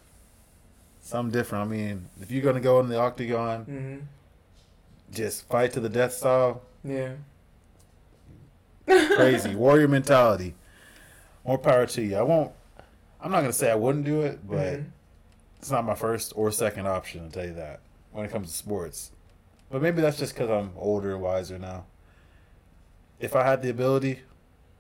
[1.01, 1.67] Some different.
[1.67, 3.97] I mean, if you're gonna go in the octagon, hmm
[5.13, 6.61] just fight to the death style.
[6.83, 7.13] Yeah.
[9.15, 10.55] crazy warrior mentality.
[11.45, 12.15] More power to you.
[12.17, 12.51] I won't.
[13.21, 14.85] I'm not gonna say I wouldn't do it, but Mhm.
[15.59, 17.23] it's not my first or second option.
[17.23, 17.79] I'll tell you that
[18.11, 19.11] when it comes to sports.
[19.71, 21.85] But maybe that's just because I'm older and wiser now.
[23.19, 24.21] If I had the ability,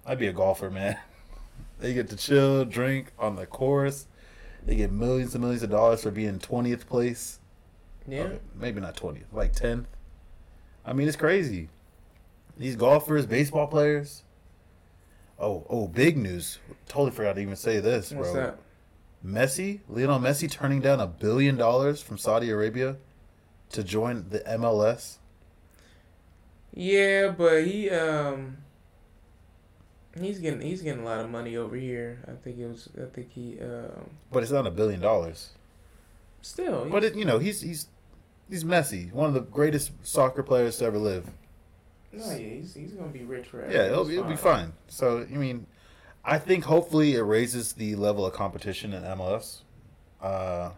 [0.05, 0.97] I'd be a golfer, man.
[1.79, 4.07] they get to chill, drink on the course.
[4.65, 7.39] They get millions and millions of dollars for being twentieth place.
[8.07, 8.33] Yeah.
[8.55, 9.87] Maybe not twentieth, like tenth.
[10.85, 11.69] I mean, it's crazy.
[12.57, 14.23] These golfers, baseball players.
[15.39, 16.59] Oh, oh, big news!
[16.87, 18.41] Totally forgot to even say this, What's bro.
[18.41, 18.59] that?
[19.25, 22.97] Messi, Lionel Messi, turning down a billion dollars from Saudi Arabia
[23.71, 25.17] to join the MLS.
[26.73, 28.57] Yeah, but he um
[30.19, 32.23] he's getting he's getting a lot of money over here.
[32.27, 35.51] I think it was I think he um But it's not a billion dollars.
[36.41, 37.87] still But it, you know, he's he's
[38.49, 41.27] he's Messi, one of the greatest soccer players to ever live.
[42.11, 43.71] no yeah he's he's gonna be rich forever.
[43.71, 44.73] Yeah, it'll be, it'll be fine.
[44.87, 45.65] So, I mean,
[46.25, 49.61] I think hopefully it raises the level of competition in MLS.
[50.21, 50.71] Uh,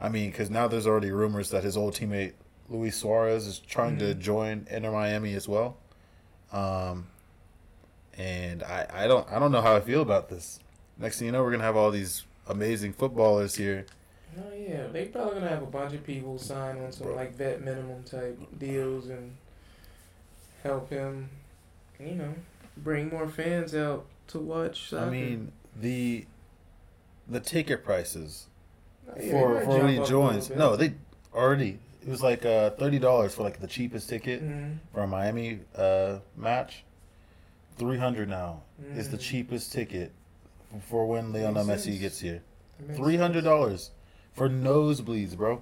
[0.00, 2.32] I mean, because now there's already rumors that his old teammate
[2.68, 4.18] Luis Suarez is trying to Mhm.
[4.20, 5.76] join Inter Miami as well.
[6.52, 7.06] Um,
[8.16, 10.58] and I, I don't I don't know how I feel about this.
[10.98, 13.86] Next thing you know, we're gonna have all these amazing footballers here.
[14.38, 17.16] Oh yeah, they probably gonna have a bunch of people sign on some Bro.
[17.16, 19.36] like vet minimum type deals and
[20.62, 21.28] help him,
[21.98, 22.34] you know,
[22.76, 24.90] bring more fans out to watch.
[24.90, 25.06] Soccer.
[25.06, 26.26] I mean, the
[27.28, 28.46] the ticket prices
[29.08, 30.50] Oh, yeah, for for when he joins.
[30.50, 30.94] No, they
[31.34, 34.42] already it was like uh, thirty dollars for like the cheapest ticket.
[34.42, 34.78] Mhm.
[34.94, 36.84] for a Miami uh, match,
[37.76, 38.62] three hundred now
[38.94, 39.20] is the Mm.
[39.20, 40.12] cheapest ticket
[40.88, 42.42] for when Lionel Messi gets here.
[42.94, 43.90] Three hundred dollars
[44.40, 45.60] for nosebleeds, bro.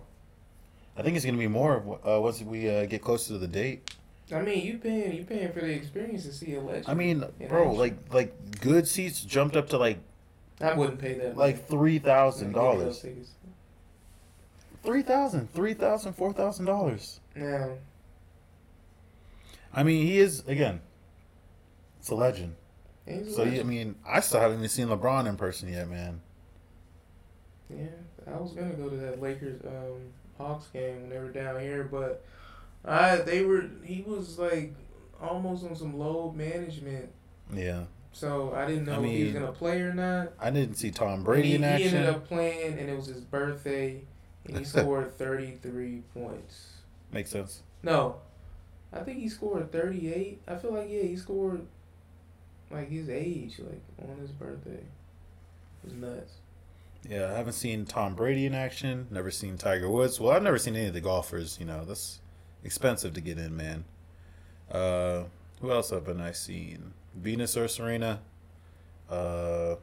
[0.97, 3.93] I think it's gonna be more uh, once we uh, get closer to the date.
[4.33, 6.85] I mean, you paying you paying for the experience to see a legend.
[6.87, 9.99] I mean, bro, like like good seats jumped up to like
[10.61, 11.37] I wouldn't pay that.
[11.37, 13.05] like three thousand dollars.
[14.85, 17.19] Three thousand, three thousand, four thousand dollars.
[17.35, 17.79] No.
[19.75, 20.83] I mean, he is again.
[21.99, 22.55] It's a legend.
[23.09, 25.89] he's a So yeah, I mean, I still haven't even seen LeBron in person yet,
[25.89, 26.21] man.
[27.71, 27.87] Yeah,
[28.27, 30.01] I was gonna go to that Lakers um,
[30.39, 32.25] Hawks game when they were down here, but
[32.85, 34.75] I they were he was like
[35.21, 37.11] almost on some low management,
[37.53, 37.85] Yeah.
[38.13, 40.33] so I didn't know I if he was gonna play or not.
[40.41, 41.95] I didn't see Tom Brady he, in he action.
[41.97, 44.01] ended up playing, and it was his birthday,
[44.47, 46.69] and he scored thirty three points.
[47.13, 47.63] Makes sense.
[47.83, 48.17] No,
[48.93, 50.41] I think he scored thirty eight.
[50.49, 51.67] I feel like yeah, he scored
[52.71, 54.81] like his age, like on his birthday.
[55.83, 56.33] It was nuts.
[57.09, 59.07] Yeah, I haven't seen Tom Brady in action.
[59.11, 60.21] Never seen Tiger Woods.
[60.21, 61.59] Well, I've never seen any of the golfers.
[61.61, 62.21] You know, that's
[62.65, 63.85] expensive to get in, man.
[64.71, 65.25] Uh,
[65.61, 66.93] who else haven't I seen?
[67.15, 68.21] Venus or Serena.
[69.09, 69.77] Uh,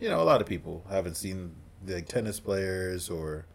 [0.00, 1.54] you know, a lot of people haven't seen
[1.86, 3.46] like tennis players or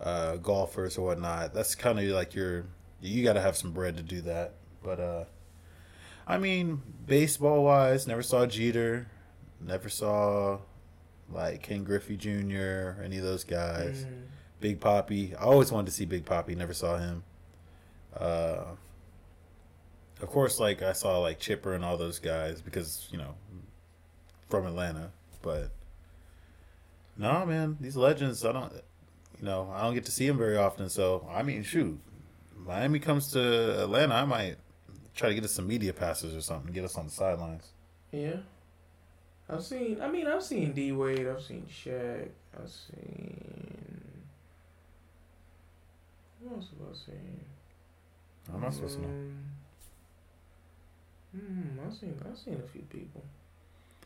[0.00, 1.54] uh, golfers or whatnot.
[1.54, 2.64] That's kind of like your
[3.00, 4.54] you got to have some bread to do that.
[4.82, 5.24] But uh,
[6.26, 9.08] I mean, baseball wise, never saw Jeter,
[9.60, 10.58] never saw
[11.32, 13.02] like Ken Griffey Jr.
[13.02, 14.04] Any of those guys.
[14.04, 14.22] Mm.
[14.60, 15.34] Big Papi.
[15.34, 16.56] I always wanted to see Big Papi.
[16.56, 17.24] Never saw him.
[18.14, 18.64] Uh,
[20.20, 23.34] of course, like I saw like Chipper and all those guys because you know
[24.48, 25.12] from Atlanta.
[25.42, 25.70] But
[27.16, 28.44] no, man, these legends.
[28.44, 28.72] I don't.
[29.38, 30.90] You know, I don't get to see them very often.
[30.90, 31.98] So I mean, shoot,
[32.66, 34.56] Miami comes to Atlanta, I might
[35.14, 36.72] try to get us some media passes or something.
[36.72, 37.68] Get us on the sidelines.
[38.12, 38.36] Yeah.
[39.52, 40.00] I've seen.
[40.00, 41.26] I mean, I've seen D Wade.
[41.26, 42.28] I've seen Shaq.
[42.56, 44.00] I've seen.
[46.42, 47.40] Who else have I seen?
[48.54, 49.08] I'm not supposed to know.
[49.08, 49.44] Um,
[51.32, 51.78] Hmm.
[51.86, 52.20] I've seen.
[52.28, 53.22] I've seen a few people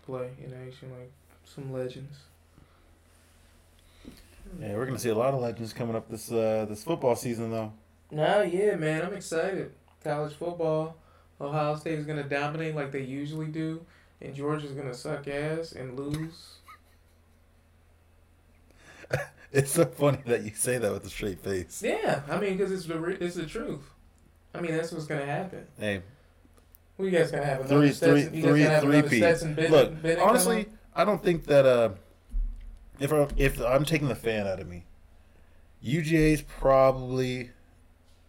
[0.05, 1.11] play in action, like
[1.45, 2.19] some legends.
[4.61, 7.51] Yeah, we're gonna see a lot of legends coming up this uh, this football season,
[7.51, 7.73] though.
[8.11, 9.73] No, yeah, man, I'm excited.
[10.03, 10.97] College football,
[11.41, 13.81] Ohio State is gonna dominate like they usually do,
[14.21, 16.57] and Georgia's gonna suck ass and lose.
[19.53, 21.81] It's so funny that you say that with a straight face.
[21.81, 23.89] Yeah, I mean, because it's the re- it's the truth.
[24.53, 25.65] I mean, that's what's gonna happen.
[25.79, 26.03] Hey,
[26.99, 27.59] Who you guys gonna have?
[27.69, 28.35] three, Another three, Stetson?
[28.35, 29.21] You guys three, gonna have three P.
[29.21, 30.67] Bennett- Look, Bennett honestly?
[30.93, 31.91] I don't think that uh,
[32.99, 34.87] if I, if I'm taking the fan out of me,
[35.85, 37.51] UGA's probably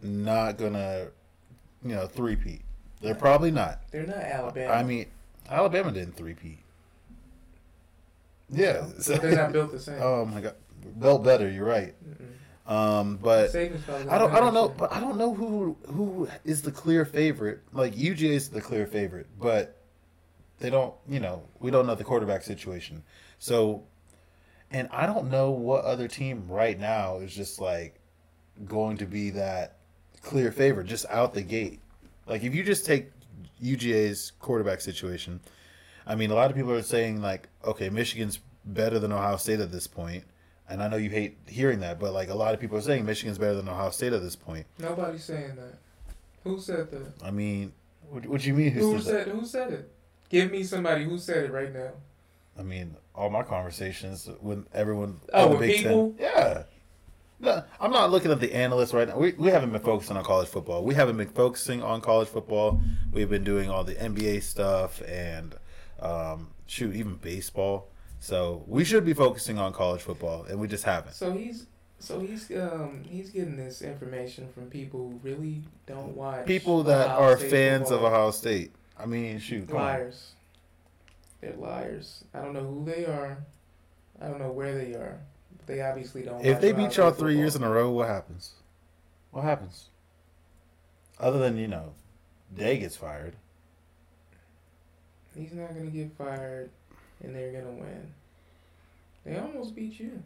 [0.04, 1.08] not gonna,
[1.84, 2.62] you know, three peat.
[3.02, 3.82] They're probably not.
[3.90, 4.74] they're not Alabama.
[4.74, 5.08] I mean,
[5.50, 6.60] Alabama didn't three peat.
[8.50, 10.02] Yeah, but they're not built the same.
[10.02, 10.56] oh my god,
[11.00, 11.50] built better.
[11.50, 11.96] You're right.
[12.04, 12.72] Mm-mm.
[12.72, 14.32] Um, but Saban's probably gonna I don't.
[14.32, 14.70] I don't know.
[14.70, 17.62] But I don't know who who is the clear favorite.
[17.74, 19.82] Like UGA is the clear favorite, but
[20.60, 20.94] they don't.
[21.08, 23.04] You know, we don't know the quarterback situation.
[23.38, 23.84] So,
[24.72, 28.00] and I don't know what other team right now is just like
[28.66, 29.78] going to be that
[30.22, 31.82] clear favorite just out the gate.
[32.26, 33.12] Like if you just take
[33.62, 35.40] UGA's quarterback situation,
[36.08, 39.60] I mean, a lot of people are saying like, okay, Michigan's better than Ohio State
[39.60, 40.24] at this point.
[40.68, 43.06] And I know you hate hearing that, but like a lot of people are saying
[43.06, 44.66] Michigan's better than Ohio State at this point.
[44.80, 45.78] Nobody's saying that.
[46.44, 47.14] Who said that?
[47.24, 47.72] I mean,
[48.10, 48.72] what, what do you mean?
[48.72, 49.32] Who Who said that?
[49.32, 49.92] Who said it?
[50.30, 51.92] Give me somebody who said it right now.
[52.58, 55.20] I mean, all my conversations with everyone.
[55.34, 56.16] Oh, with people?
[56.18, 56.64] Ten, yeah.
[57.80, 59.18] I'm not looking at the analysts right now.
[59.18, 60.84] We, we haven't been focusing on college football.
[60.84, 62.82] We haven't been focusing on college football.
[63.12, 65.56] We've been doing all the NBA stuff and
[66.00, 67.90] um, shoot, even baseball.
[68.20, 71.14] So we should be focusing on college football, and we just haven't.
[71.14, 71.68] So he's
[72.00, 77.08] so he's um he's getting this information from people who really don't watch People that
[77.08, 78.04] Ohio are State fans of.
[78.04, 78.74] Ohio State.
[78.98, 80.34] I mean, shoot, liars.
[81.42, 82.24] They're liars.
[82.34, 83.46] I don't know who they are.
[84.22, 85.20] I don't know where they are.
[85.66, 86.44] But they obviously don't.
[86.44, 88.52] If they beat y'all State three years in a row, what happens?
[89.32, 89.90] What happens?
[91.20, 91.94] Other than you know,
[92.56, 93.36] Day gets fired.
[95.36, 96.70] he's not gonna get fired,
[97.24, 98.14] and they're gonna win.
[99.26, 100.22] They almost beat you.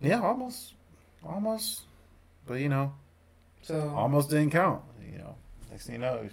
[0.00, 0.74] Yeah, almost,
[1.24, 1.82] almost,
[2.46, 2.92] but you know,
[3.62, 4.82] So almost didn't count.
[5.10, 5.34] You know,
[5.70, 6.28] next thing you know,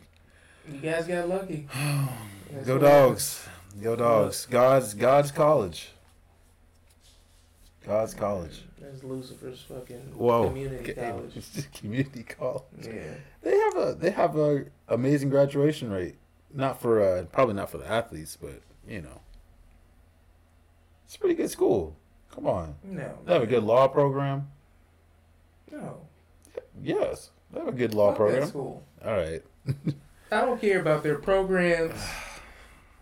[0.70, 1.68] you guys got lucky.
[2.66, 3.48] Go dogs,
[3.82, 4.46] go dogs.
[4.46, 5.90] God's God's college.
[7.86, 8.64] God's college.
[8.80, 11.34] That's Lucifer's fucking Whoa, community Okay, college.
[11.74, 12.64] community college.
[12.82, 13.14] Yeah.
[13.42, 16.16] They have a they have a amazing graduation rate.
[16.54, 19.22] Not for uh, probably not for the athletes, but you know,
[21.06, 21.96] it's a pretty good school.
[22.34, 23.18] Come on, No.
[23.26, 24.50] they have a good law program.
[25.72, 26.02] No.
[26.82, 28.42] Yes, they have a good law Fuck program.
[28.42, 28.84] That school.
[29.06, 29.44] All right.
[30.32, 31.94] I don't care about their programs.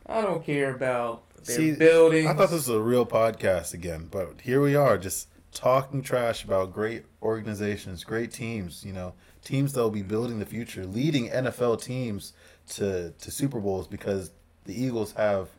[0.06, 2.28] I don't care about their See, buildings.
[2.28, 6.44] I thought this was a real podcast again, but here we are, just talking trash
[6.44, 8.84] about great organizations, great teams.
[8.86, 12.34] You know, teams that will be building the future, leading NFL teams
[12.70, 14.32] to to Super Bowls because
[14.66, 15.50] the Eagles have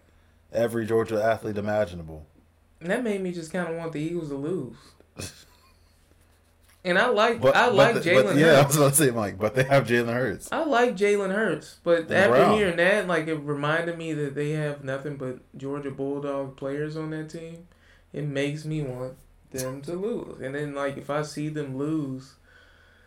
[0.52, 2.26] every Georgia athlete imaginable.
[2.80, 4.76] And that made me just kind of want the Eagles to lose.
[6.84, 8.76] And I like But I like Jalen Yeah, I was Hurts.
[8.76, 10.50] about to say, Mike, but they have Jalen Hurts.
[10.50, 12.56] I like Jalen Hurts, but And after Brown.
[12.56, 17.10] hearing that, like it reminded me that they have nothing but Georgia Bulldog players on
[17.10, 17.68] that team.
[18.12, 19.14] It makes me want
[19.52, 20.40] them to lose.
[20.40, 22.34] And then like if I see them lose,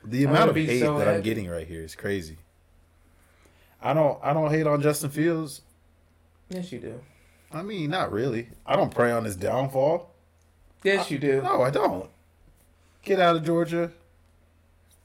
[0.06, 2.38] The amount of hate so that I'm getting right here is crazy.
[3.82, 5.62] I don't I don't hate on Justin Fields.
[6.50, 7.02] yes you do.
[7.52, 8.50] I mean, not really.
[8.66, 10.12] I don't pray on his downfall.
[10.84, 11.42] Yes, you do.
[11.42, 12.10] No, I don't.
[13.06, 13.92] Get out of Georgia.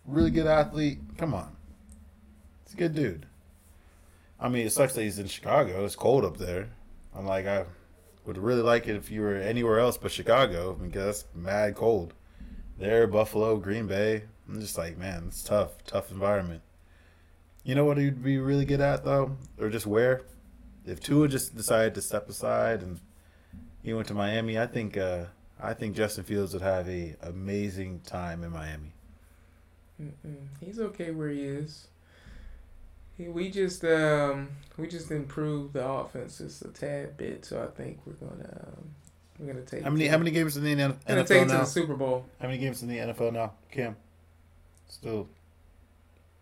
[0.07, 1.01] Really good athlete.
[1.19, 1.55] Come on.
[2.65, 3.27] He's a good dude.
[4.41, 5.85] I mean, it sucks that he's in Chicago.
[5.85, 6.71] It's cold up there.
[7.15, 7.67] I'm like, I
[8.25, 12.15] would really like it if you were anywhere else but Chicago because that's mad cold.
[12.79, 14.23] There, Buffalo, Green Bay.
[14.49, 15.85] I'm just like, man, it's tough.
[15.85, 16.63] Tough environment.
[17.65, 19.37] You know what he'd be really good at, though?
[19.61, 20.23] Or just where?
[20.87, 22.99] If Tua just decided to step aside and
[23.83, 25.25] he went to Miami, I think uh,
[25.63, 28.93] I think Justin Fields would have a amazing time in Miami.
[30.01, 30.37] Mm-mm.
[30.61, 31.89] He's okay where he is.
[33.19, 37.67] He, we just um we just improved the offense just a tad bit, so I
[37.77, 38.85] think we're gonna um,
[39.39, 41.45] we're gonna take How many how many games in the N- we're gonna take NFL
[41.45, 42.25] it to the Super Bowl.
[42.41, 43.97] How many games in the NFL now, Kam?
[44.89, 45.29] Still,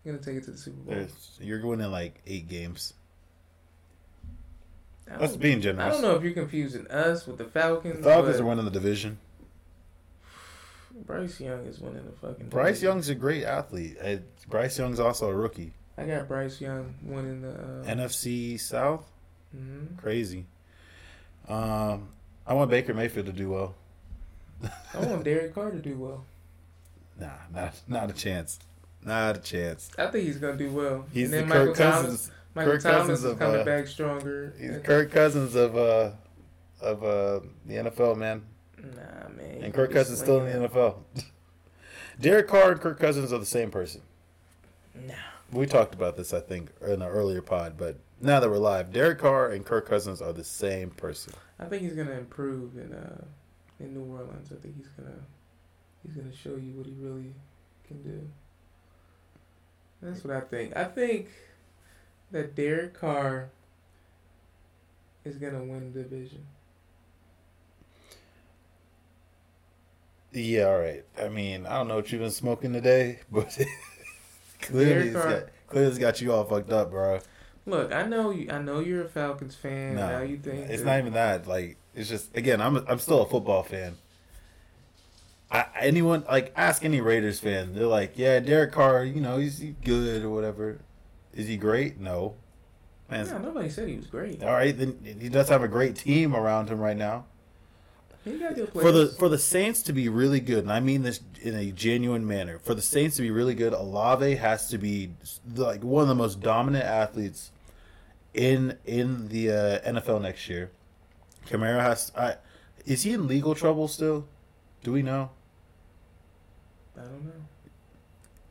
[0.03, 0.95] We're gonna take it to the Super Bowl.
[0.95, 2.93] there's, you're going in like eight games.
[5.11, 7.97] I That's don't- being I don't know if you're confusing us with the Falcons.
[7.97, 9.17] The Falcons but are winning the division.
[11.05, 12.49] Bryce Young is winning the fucking.
[12.49, 12.87] Bryce division.
[12.89, 13.97] Young's a great athlete.
[14.03, 14.17] Uh,
[14.49, 15.71] Bryce Young's also a rookie.
[15.97, 17.49] I got Bryce Young winning the.
[17.51, 19.05] Uh, NFC South,
[19.55, 19.97] mhm.
[19.97, 20.45] crazy.
[21.47, 22.09] Um,
[22.45, 23.75] I want Baker Mayfield to do well.
[24.93, 26.25] I want Derek Carr to do well.
[27.19, 28.59] Nah, not not a chance.
[29.03, 29.89] Not a chance.
[29.97, 31.05] I think he's gonna do well.
[31.11, 32.31] He's and the then Kirk Michael Thomas.
[32.55, 34.53] Michael Kirk Thomas Cousins is of, coming uh, back stronger.
[34.59, 36.11] He's Kirk Cousins of uh
[36.81, 38.43] of uh the NFL man,
[38.77, 39.63] Nah, man.
[39.63, 40.95] and Kirk Cousins still in the NFL.
[42.19, 44.01] Derek Carr and Kirk Cousins are the same person.
[44.93, 45.13] Nah.
[45.51, 48.91] We talked about this, I think, in an earlier pod, but now that we're live,
[48.91, 51.33] Derek Carr and Kirk Cousins are the same person.
[51.59, 53.23] I think he's gonna improve in uh
[53.79, 54.51] in New Orleans.
[54.51, 55.15] I think he's gonna
[56.05, 57.33] he's gonna show you what he really
[57.87, 58.27] can do.
[60.01, 60.75] That's what I think.
[60.75, 61.29] I think
[62.31, 63.49] that Derek Carr
[65.25, 66.45] is gonna win the division.
[70.31, 71.03] Yeah, all right.
[71.19, 73.57] I mean, I don't know what you've been smoking today, but
[74.61, 77.19] clearly, Derek it's Carr- got, clearly it's got you all fucked up, bro.
[77.65, 78.49] Look, I know you.
[78.51, 79.95] I know you're a Falcons fan.
[79.95, 81.47] No, now you think it's that- not even that.
[81.47, 83.97] Like, it's just again, I'm I'm still a football fan.
[85.51, 89.57] I, anyone like ask any Raiders fan, they're like, yeah, Derek Carr, you know, he's
[89.57, 90.79] he's good or whatever.
[91.39, 91.99] Is he great?
[91.99, 92.35] No.
[93.09, 94.43] Man, Yeah, nobody said he was great.
[94.43, 97.25] all right, then he does have a great team around him right now.
[98.23, 101.03] He got good For the for the Saints to be really good, and I mean
[101.03, 104.77] this in a genuine manner, for the Saints to be really good, Olave has to
[104.77, 105.11] be
[105.55, 107.51] like one of the most dominant athletes
[108.33, 110.69] in in the uh, NFL next year.
[111.47, 112.11] Kamara has.
[112.15, 112.35] I,
[112.85, 114.27] is he in legal trouble still?
[114.83, 115.29] Do we know?
[116.97, 117.31] I don't know.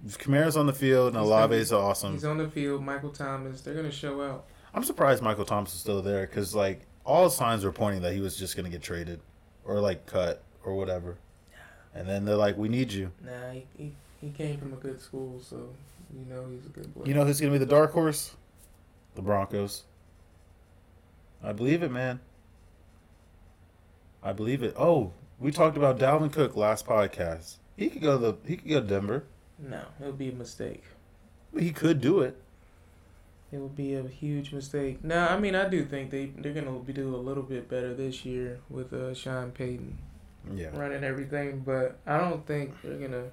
[0.06, 2.12] Kamara's on the field and is awesome.
[2.12, 2.82] He's on the field.
[2.84, 3.60] Michael Thomas.
[3.60, 4.46] They're gonna show out.
[4.74, 8.20] I'm surprised Michael Thomas is still there because like all signs were pointing that he
[8.20, 9.20] was just gonna get traded
[9.64, 11.18] or like cut or whatever.
[11.94, 15.00] And then they're like, "We need you." Nah, he, he, he came from a good
[15.00, 15.70] school, so
[16.14, 17.06] you know he's a good player.
[17.06, 18.36] You know who's gonna be the dark horse?
[19.14, 19.84] The Broncos.
[21.42, 22.20] I believe it, man.
[24.22, 24.74] I believe it.
[24.76, 27.56] Oh, we talked about Dalvin Cook last podcast.
[27.76, 29.24] He could go to the he could go to Denver.
[29.58, 30.84] No, it would be a mistake.
[31.58, 32.36] He could do it.
[33.50, 35.02] It would be a huge mistake.
[35.02, 37.94] No, I mean I do think they they're gonna be do a little bit better
[37.94, 39.96] this year with uh, Sean Payton
[40.54, 40.68] Yeah.
[40.78, 43.24] running everything, but I don't think they're gonna.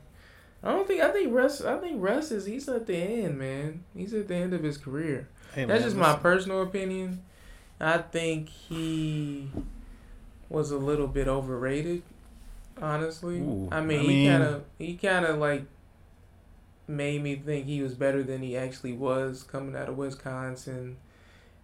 [0.63, 1.61] I don't think I think Russ.
[1.61, 3.83] I think Russ is he's at the end, man.
[3.95, 5.27] He's at the end of his career.
[5.53, 6.21] Hey, That's man, just my listen.
[6.21, 7.21] personal opinion.
[7.79, 9.49] I think he
[10.49, 12.03] was a little bit overrated,
[12.81, 13.39] honestly.
[13.39, 15.65] Ooh, I mean, I he kind of he kind of like
[16.87, 20.97] made me think he was better than he actually was coming out of Wisconsin,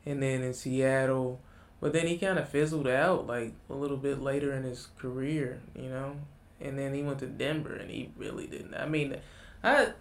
[0.06, 1.40] and then in Seattle.
[1.80, 5.62] But then he kind of fizzled out like a little bit later in his career,
[5.76, 6.16] you know.
[6.60, 8.76] And then he went to Denver, and he really didn't.
[8.76, 9.18] I mean,
[9.64, 9.94] I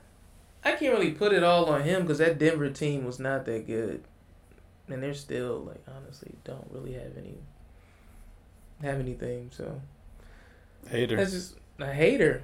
[0.62, 3.66] I can't really put it all on him because that Denver team was not that
[3.66, 4.04] good,
[4.88, 7.38] and they're still like honestly don't really have any
[8.82, 9.50] have anything.
[9.52, 9.80] So
[10.88, 11.16] hater.
[11.16, 12.42] that's just a hater.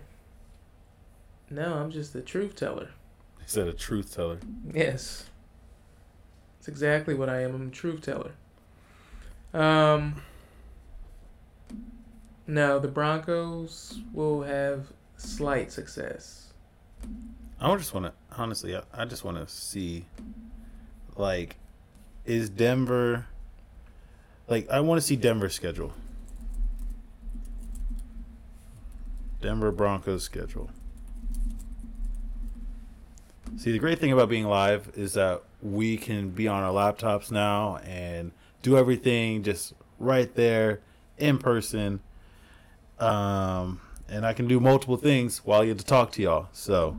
[1.50, 2.90] No, I'm just the truth teller.
[3.38, 4.38] He said a truth teller.
[4.74, 5.30] Yes,
[6.58, 7.54] it's exactly what I am.
[7.54, 8.32] I'm a truth teller.
[9.54, 10.22] Um.
[12.48, 14.86] No, the Broncos will have
[15.16, 16.52] slight success.
[17.60, 18.76] I just want to honestly.
[18.76, 20.04] I, I just want to see,
[21.16, 21.56] like,
[22.24, 23.26] is Denver.
[24.48, 25.92] Like, I want to see Denver's schedule.
[29.40, 30.70] Denver Broncos schedule.
[33.56, 37.30] See, the great thing about being live is that we can be on our laptops
[37.30, 40.80] now and do everything just right there
[41.16, 42.00] in person.
[42.98, 43.80] Um,
[44.10, 46.48] and I can do multiple things while I get to talk to y'all.
[46.52, 46.98] So,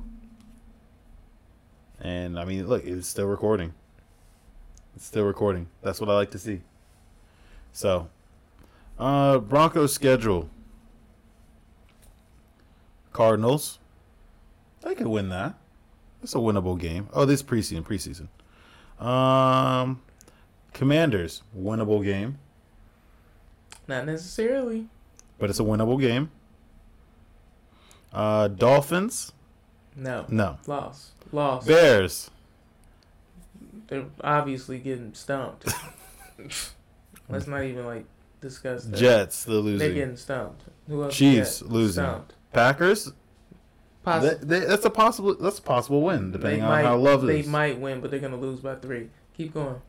[2.00, 3.76] and I mean, look, it's still recording.
[4.96, 5.68] It's still recording.
[5.84, 6.62] That's what I like to see.
[7.72, 8.10] So,
[8.98, 10.50] uh, Broncos schedule.
[13.14, 13.78] Cardinals.
[14.82, 15.56] They could win that.
[16.24, 17.08] It's a winnable game.
[17.14, 18.28] Oh, this preseason, preseason.
[19.04, 20.02] Um,
[20.74, 22.40] Commanders, winnable game,
[23.88, 24.88] Not necessarily.
[25.40, 26.32] but it's a winnable game.
[28.12, 29.32] Uh, Dolphins,
[29.96, 30.26] No.
[30.30, 30.58] no.
[30.66, 31.12] Loss.
[31.32, 31.66] Loss.
[31.68, 32.32] Bears,
[33.88, 35.68] They're obviously getting stumped.
[37.30, 38.06] Let's not even like
[38.42, 38.98] discuss that.
[38.98, 39.94] Jets, they're They're losing.
[39.94, 40.64] getting stumped.
[40.88, 41.16] Who else?
[41.16, 42.04] Chiefs losing.
[42.04, 42.34] Stumped.
[42.54, 43.12] Packers,
[44.08, 45.36] They, they, that's a possible.
[45.36, 47.48] That's a possible win, they depending on might, how love They is.
[47.48, 49.10] might win, but they're gonna lose by three.
[49.36, 49.82] Keep going.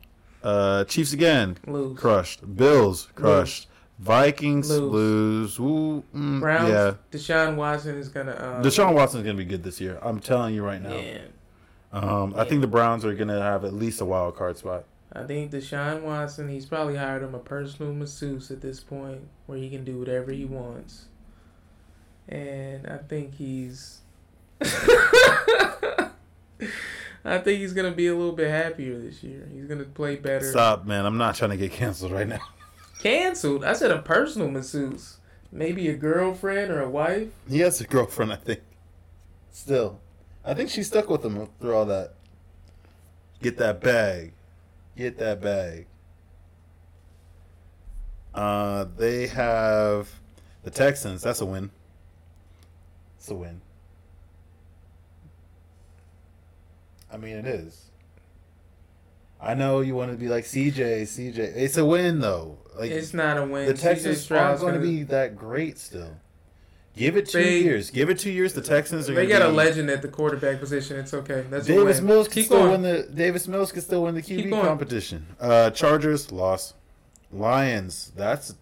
[0.43, 1.97] Uh, Chiefs again, Lose.
[1.99, 2.55] crushed.
[2.55, 3.67] Bills, crushed.
[3.97, 4.91] Vikings Lose.
[4.91, 5.59] lose.
[5.59, 6.69] Ooh, mm, Browns.
[6.69, 6.93] yeah.
[7.11, 8.31] Deshaun Watson is gonna.
[8.31, 9.99] Um, Deshaun Watson's gonna be good this year.
[10.01, 10.95] I'm telling you right now.
[10.95, 11.21] Yeah.
[11.91, 14.85] Um, I think the Browns are gonna have at least a wild card spot.
[15.11, 19.57] I think Deshaun Watson, he's probably hired him a personal masseuse at this point where
[19.57, 21.05] he can do whatever he wants.
[22.27, 24.01] And I think he's.
[24.61, 26.09] I
[27.37, 29.47] think he's going to be a little bit happier this year.
[29.53, 30.49] He's going to play better.
[30.49, 31.05] Stop, man.
[31.05, 32.41] I'm not trying to get canceled right now.
[32.99, 33.63] Canceled?
[33.63, 35.17] I said a personal masseuse.
[35.51, 37.29] Maybe a girlfriend or a wife.
[37.47, 38.61] He has a girlfriend, I think.
[39.51, 39.99] Still,
[40.45, 42.13] I think she stuck with him through all that.
[43.41, 44.33] Get that bag.
[44.95, 45.87] Get that bag.
[48.33, 50.09] Uh, they have
[50.63, 51.21] the Texans.
[51.21, 51.71] That's a win.
[53.17, 53.61] It's a win.
[57.11, 57.85] I mean, it is.
[59.41, 61.37] I know you want to be like CJ, CJ.
[61.37, 62.57] It's a win though.
[62.77, 63.67] Like It's not a win.
[63.67, 66.17] the Texans aren't going to be that great still.
[66.95, 67.89] Give it two They- years.
[67.91, 68.53] Give it two years.
[68.53, 69.13] The Texans are.
[69.13, 70.97] They got a legend at the quarterback position.
[70.97, 71.45] It's okay.
[71.49, 72.01] That's Davis.
[72.01, 72.81] Mills can Keep still going.
[72.81, 73.03] win the.
[73.03, 75.25] Davis Mills can still win the QB competition.
[75.39, 76.73] Uh, Chargers loss.
[77.31, 78.11] Lions.
[78.17, 78.55] That's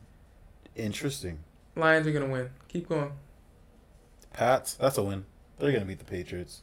[0.75, 1.39] interesting.
[1.75, 2.49] Lions are gonna win.
[2.67, 3.11] Keep going.
[4.33, 4.75] Pats.
[4.75, 5.25] That's a win.
[5.57, 6.61] They're gonna beat the Patriots.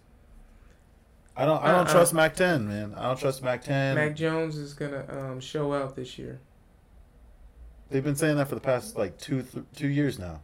[1.37, 1.63] I don't.
[1.63, 1.93] I don't Uh-uh.
[1.93, 2.95] trust Mac Ten, man.
[2.97, 3.95] I don't trust Mac Ten.
[3.97, 6.41] Mac Jones is gonna um, show out this year.
[7.91, 10.43] They've been saying that for the past like two th- two years now.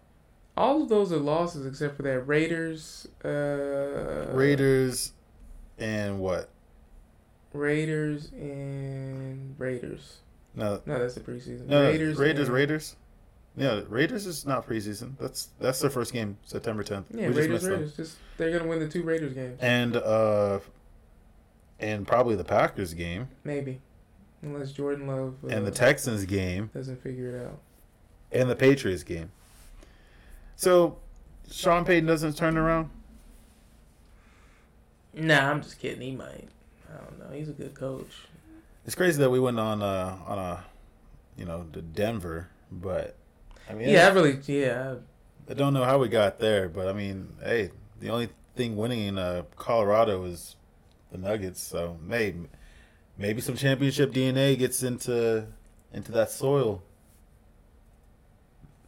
[0.57, 3.07] All of those are losses except for that Raiders.
[3.24, 5.12] Uh, Raiders,
[5.78, 6.51] and what?
[7.53, 10.18] Raiders and Raiders.
[10.55, 11.66] No, No, that's the preseason.
[11.66, 12.16] no, Raiders.
[12.18, 12.97] Raiders, and- Raiders.
[13.57, 15.12] Yeah, Raiders is not preseason.
[15.18, 17.07] That's that's their first game, September tenth.
[17.12, 17.64] Yeah, Raiders.
[17.66, 17.97] Raiders.
[17.97, 19.59] Just they're gonna win the two Raiders games.
[19.61, 20.61] And uh,
[21.81, 23.81] and probably the Packers game Maybe,
[24.43, 27.59] unless Jordan Love uh, and the Texans game doesn't figure it out.
[28.31, 29.31] and the Patriots game.
[30.57, 30.99] So,
[31.51, 32.91] Sean Payton doesn't turn around.
[35.14, 36.01] Nah, I'm just kidding.
[36.01, 36.49] He might.
[36.93, 37.37] I don't know.
[37.37, 38.11] He's a good coach.
[38.87, 40.64] It's crazy that we went on uh on a,
[41.37, 43.16] you know, to Denver, but
[43.68, 44.39] I mean, Yeah, I really.
[44.47, 44.97] Yeah,
[45.49, 47.70] I don't know how we got there, but I mean, hey,
[48.01, 50.57] the only thing winning in uh, Colorado is
[51.11, 52.49] the Nuggets, so maybe
[53.19, 55.47] maybe some championship DNA gets into
[55.93, 56.83] into that soil.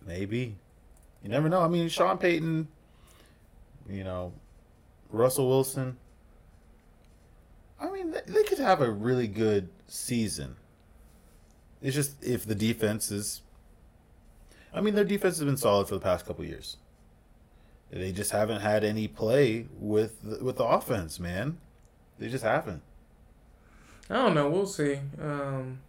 [0.07, 0.57] Maybe.
[1.23, 1.61] You never know.
[1.61, 2.67] I mean, Sean Payton,
[3.89, 4.33] you know,
[5.11, 5.97] Russell Wilson.
[7.81, 10.57] I mean, they, could have a really good season.
[11.81, 13.43] It's just if the defense is
[14.75, 16.77] I mean, their defense has been solid for the past couple years.
[17.91, 21.59] They just haven't had any play with with the offense, man.
[22.19, 22.83] They just haven't.
[24.11, 24.49] I don't know.
[24.51, 24.99] We'll see.
[25.21, 25.81] Um,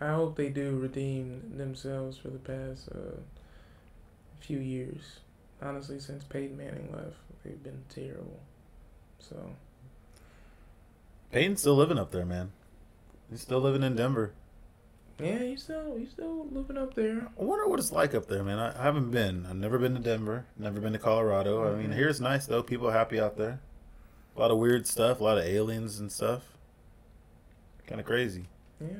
[0.00, 3.20] I hope they do redeem themselves for the past uh,
[4.40, 5.20] few years.
[5.60, 8.40] Honestly, since Peyton Manning left, they've been terrible.
[9.18, 9.36] So
[11.32, 12.52] Peyton's still living up there, man.
[13.30, 14.32] He's still living in Denver.
[15.20, 17.28] yeah, he's still he's still living up there.
[17.38, 18.58] I wonder what it's like up there, man.
[18.58, 19.44] I, I haven't been.
[19.46, 20.46] I've never been to Denver.
[20.56, 21.70] Never been to Colorado.
[21.70, 22.62] I mean, here it's nice though.
[22.62, 23.60] People happy out there.
[24.38, 25.18] A lot of weird stuff.
[25.20, 26.42] A lot of aliens and stuff.
[27.88, 28.44] Kind of crazy.
[28.80, 28.98] Yeah.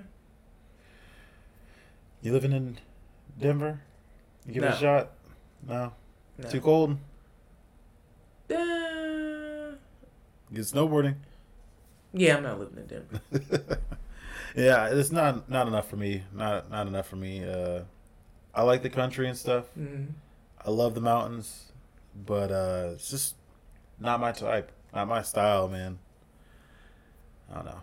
[2.22, 2.78] You living in
[3.41, 3.80] Denver?
[4.47, 4.74] You give it No.
[4.74, 5.11] a shot?
[5.66, 5.93] No.
[6.39, 6.49] No.
[6.49, 6.99] Too cold.
[8.51, 9.76] Uh,
[10.53, 11.16] Get snowboarding.
[12.12, 13.78] yeah, I'm not living in Denver.
[14.57, 16.24] yeah, it's not not enough for me.
[16.32, 17.45] Not not enough for me.
[17.45, 17.82] Uh,
[18.55, 19.66] I like the country and stuff.
[19.74, 20.05] hmm
[20.64, 21.70] I love the mountains,
[22.26, 23.36] but uh, it's just
[24.01, 25.99] not my type, not my style, man.
[27.51, 27.80] I don't know.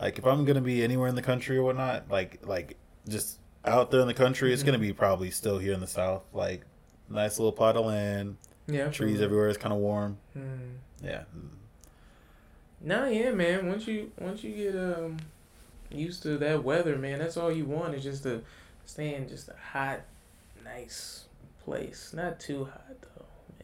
[0.00, 2.76] Like if I'm gonna be anywhere in the country or whatnot, like like
[3.08, 6.22] just out there in the country, it's gonna be probably still here in the south,
[6.32, 6.62] like
[7.08, 8.88] nice little plot of land, Yeah.
[8.88, 9.48] Trees everywhere.
[9.48, 10.18] It's kind of warm.
[10.36, 10.74] Mm.
[11.02, 11.24] Yeah.
[12.80, 13.66] Nah, yeah, man.
[13.68, 15.18] Once you once you get um
[15.90, 18.42] used to that weather, man, that's all you want is just to
[18.84, 20.00] stay in just a hot,
[20.64, 21.24] nice
[21.64, 22.12] place.
[22.12, 23.13] Not too hot though,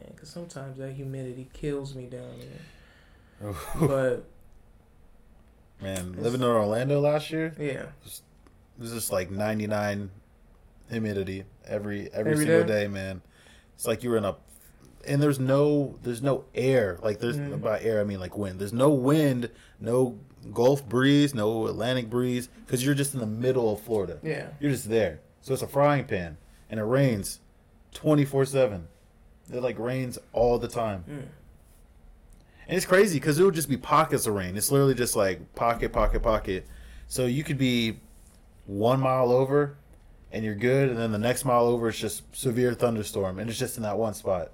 [0.01, 2.39] man, because sometimes that humidity kills me down
[3.41, 3.53] there.
[3.87, 4.25] But
[5.81, 8.21] Man, living in Orlando last year, yeah, it
[8.77, 10.11] was just like 99
[10.89, 12.83] humidity every every, Every single day?
[12.83, 13.21] day, man.
[13.73, 14.35] It's like you were in a
[15.07, 16.99] and there's no there's no air.
[17.01, 17.61] Like there's Mhm.
[17.61, 18.59] by air I mean like wind.
[18.59, 19.49] There's no wind,
[19.79, 20.19] no
[20.53, 24.19] Gulf breeze, no Atlantic breeze cuz you're just in the middle of Florida.
[24.21, 25.19] yeah, You're just there.
[25.41, 26.37] So it's a frying pan
[26.69, 27.39] and it rains
[27.95, 28.83] 24/7.
[29.51, 31.03] It like rains all the time.
[31.09, 31.27] mm.
[32.67, 34.55] And it's crazy because it would just be pockets of rain.
[34.55, 36.65] It's literally just like pocket, pocket, pocket.
[37.07, 37.99] So you could be
[38.65, 39.75] one mile over
[40.31, 43.59] and you're good, and then the next mile over it's just severe thunderstorm, and it's
[43.59, 44.51] just in that one spot.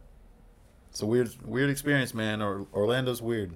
[0.89, 2.41] It's a weird, weird experience, man.
[2.41, 3.53] Or Orlando's weird.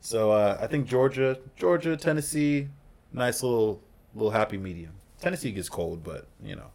[0.00, 2.68] So uh, I think Georgia, Georgia, Tennessee,
[3.14, 3.80] nice little,
[4.14, 4.92] little happy medium.
[5.18, 6.70] Tennessee gets cold, but you know,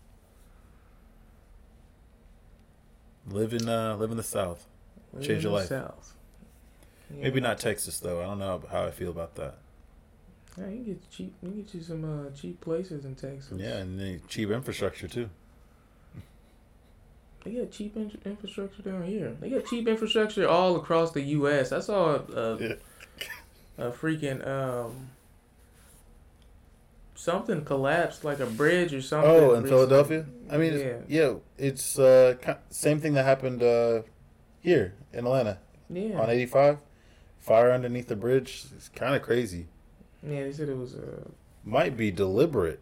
[3.32, 4.65] live in, uh, live in the South.
[5.13, 5.67] Live Change your life.
[5.67, 6.13] South.
[7.13, 7.23] Yeah.
[7.23, 8.21] Maybe not Texas though.
[8.21, 9.55] I don't know how I feel about that.
[10.57, 11.34] Yeah, you can get cheap.
[11.41, 13.53] You can get you some uh, cheap places in Texas.
[13.57, 15.29] Yeah, and cheap infrastructure too.
[17.43, 19.36] They got cheap in- infrastructure down here.
[19.39, 21.71] They got cheap infrastructure all across the U.S.
[21.71, 22.73] I saw a, Yeah.
[23.79, 25.09] a, a freaking um
[27.22, 29.30] something collapsed, like a bridge or something.
[29.30, 29.69] Oh, in recently.
[29.69, 30.26] Philadelphia.
[30.49, 34.01] I mean, yeah, it's, yeah, it's uh, same thing that happened uh,
[34.59, 35.59] here in Atlanta
[35.89, 36.80] yeah, on eighty five.
[37.39, 38.65] Fire underneath the bridge.
[38.76, 39.67] It's kind of crazy.
[40.24, 40.43] yeah.
[40.43, 41.28] They said it was uh,
[41.63, 42.80] Might be deliberate.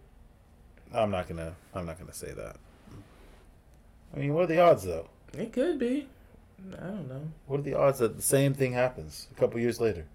[0.94, 1.56] I'm not gonna.
[1.76, 2.56] I'm not gonna say that.
[4.14, 5.08] I mean, what are the odds though?
[5.38, 6.08] it could be.
[6.74, 7.22] I don't know.
[7.46, 10.06] What are the odds that the same thing happens a couple years later?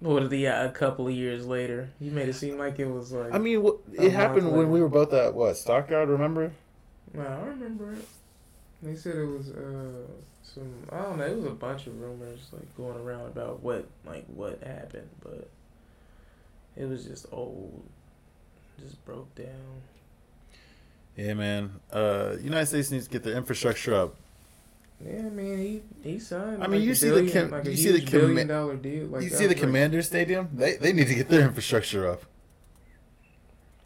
[0.00, 1.90] What the uh, a couple of years later?
[2.00, 3.32] You made it seem like it was like.
[3.32, 6.08] I mean, it happened when we were both at what Stockyard.
[6.08, 6.52] Remember?
[7.14, 8.06] No, I remember it.
[8.82, 10.06] They said it was uh
[10.42, 13.86] some I don't know, it was a bunch of rumors like going around about what
[14.04, 15.48] like what happened, but
[16.76, 17.82] it was just old.
[18.78, 19.80] Just broke down.
[21.16, 21.80] Yeah, man.
[21.90, 24.16] Uh, United States needs to get their infrastructure up.
[25.04, 25.82] Yeah, I mean he
[26.12, 26.62] he signed.
[26.64, 28.26] I mean, like, you see the billion- com- like a you see the huge comma-
[28.28, 29.06] billion dollar deal.
[29.08, 30.48] Like you see the like- Commander Stadium?
[30.54, 32.22] They they need to get their infrastructure up.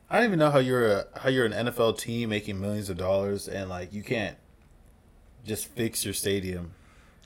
[0.09, 2.97] I don't even know how you're a how you're an NFL team making millions of
[2.97, 4.37] dollars and like you can't
[5.45, 6.73] just fix your stadium.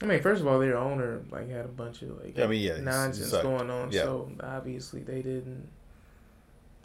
[0.03, 2.62] I mean, first of all, their owner like had a bunch of like I mean,
[2.62, 3.91] yeah, nonsense going on.
[3.93, 4.03] Yeah.
[4.03, 5.68] So obviously they didn't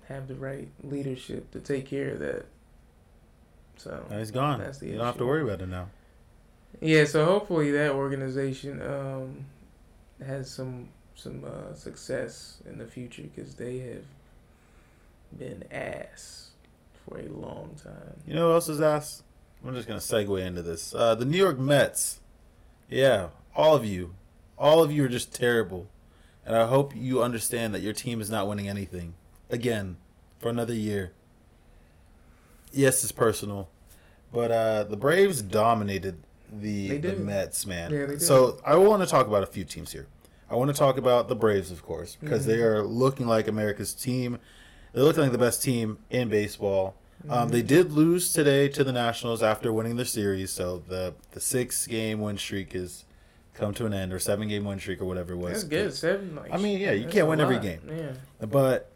[0.08, 2.46] have the right leadership to take care of that.
[3.78, 4.60] So Now he's gone.
[4.60, 5.90] That's the you don't have to worry about it now.
[6.82, 9.46] Yeah, so hopefully that organization um,
[10.26, 14.06] has some some uh, success in the future because they have
[15.38, 16.52] been ass
[17.06, 18.22] for a long time.
[18.26, 19.24] You know who else is ass?
[19.66, 20.96] I'm just gonna segue into this.
[20.96, 22.22] Uh, the New York Mets.
[22.90, 24.16] Yeah, all of you,
[24.58, 25.88] all of you are just terrible,
[26.46, 29.14] and I hope you understand that your team is not winning anything
[29.50, 29.98] again
[30.40, 31.12] for another year.
[32.72, 33.70] Yes, it's personal,
[34.32, 37.14] but uh, the Braves dominated the the.
[37.16, 37.92] Mets, man.
[37.92, 38.18] Yeah, they.
[38.20, 40.08] So I want to talk about a few teams here.
[40.50, 42.64] I want to talk about the Braves, of course, because they Mhm.
[42.66, 44.40] are looking like America's team.
[44.94, 46.96] They're looking like the best team in baseball.
[47.30, 47.52] Um, Mhm.
[47.52, 51.86] they did lose today to the Nationals after winning their series, so the the six
[51.86, 53.06] game win streak is
[53.54, 55.52] come to an end, or seven game win streak, or whatever it was.
[55.52, 55.94] That's good.
[55.94, 56.36] Seven.
[56.36, 57.82] Like, I mean, yeah, you can't win every game.
[57.88, 58.48] Yeah.
[58.48, 58.90] But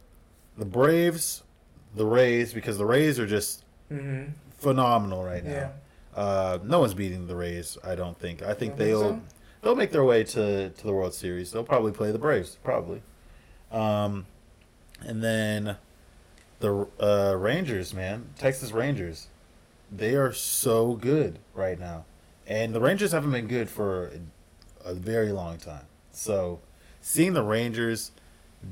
[0.58, 1.44] the Braves,
[1.96, 4.32] the Rays, because the Rays are just Mm-hmm.
[4.58, 5.52] phenomenal right now.
[5.52, 5.70] Yeah.
[6.16, 7.78] Uh, no one's beating the Rays.
[7.84, 8.42] I don't think.
[8.42, 9.22] I think they'll so?
[9.62, 11.52] they'll make their way to to the World Series.
[11.52, 13.02] They'll probably play the Braves, probably.
[13.72, 14.28] Um,
[15.02, 15.78] and then
[16.60, 19.28] the uh, Rangers, man, Texas Rangers,
[19.92, 22.06] they are so good right now,
[22.48, 24.12] and the Rangers haven't been good for
[24.86, 25.86] a, very long time.
[26.12, 26.60] So,
[27.02, 28.12] seeing the Rangers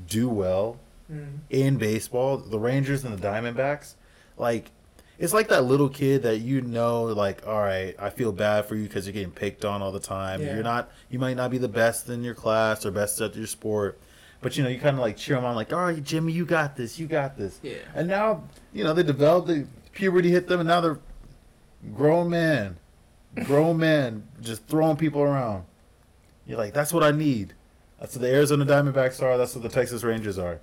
[0.06, 0.78] do well
[1.12, 1.36] Mm-hmm.
[1.50, 3.94] in baseball, the Rangers and the Diamondbacks,
[4.38, 4.70] like
[5.22, 8.74] it's like that little kid that you know, like, all right, I feel bad for
[8.74, 10.42] you because you're getting picked on all the time.
[10.42, 10.54] Yeah.
[10.54, 13.46] You're not, you might not be the best in your class or best at your
[13.46, 14.00] sport,
[14.40, 16.44] but you know, you kind of like cheer them on, like, all right, Jimmy, you
[16.44, 17.60] got this, you got this.
[17.62, 17.76] Yeah.
[17.94, 18.42] And now,
[18.72, 20.98] you know, they developed the puberty hit them, and now they're
[21.94, 22.78] grown men,
[23.44, 25.64] grown men, just throwing people around.
[26.48, 27.54] You're like, that's what I need.
[28.00, 29.38] That's what the Arizona Diamondbacks are.
[29.38, 30.58] That's what the Texas Rangers are.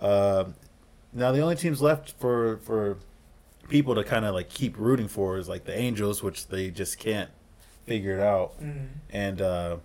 [0.00, 0.54] Um
[1.12, 2.96] now the only teams left for for
[3.68, 6.98] people to kind of like keep rooting for is like the Angels, which they just
[6.98, 7.30] can't
[7.86, 8.88] figure it out, Mm.
[9.10, 9.76] and uh,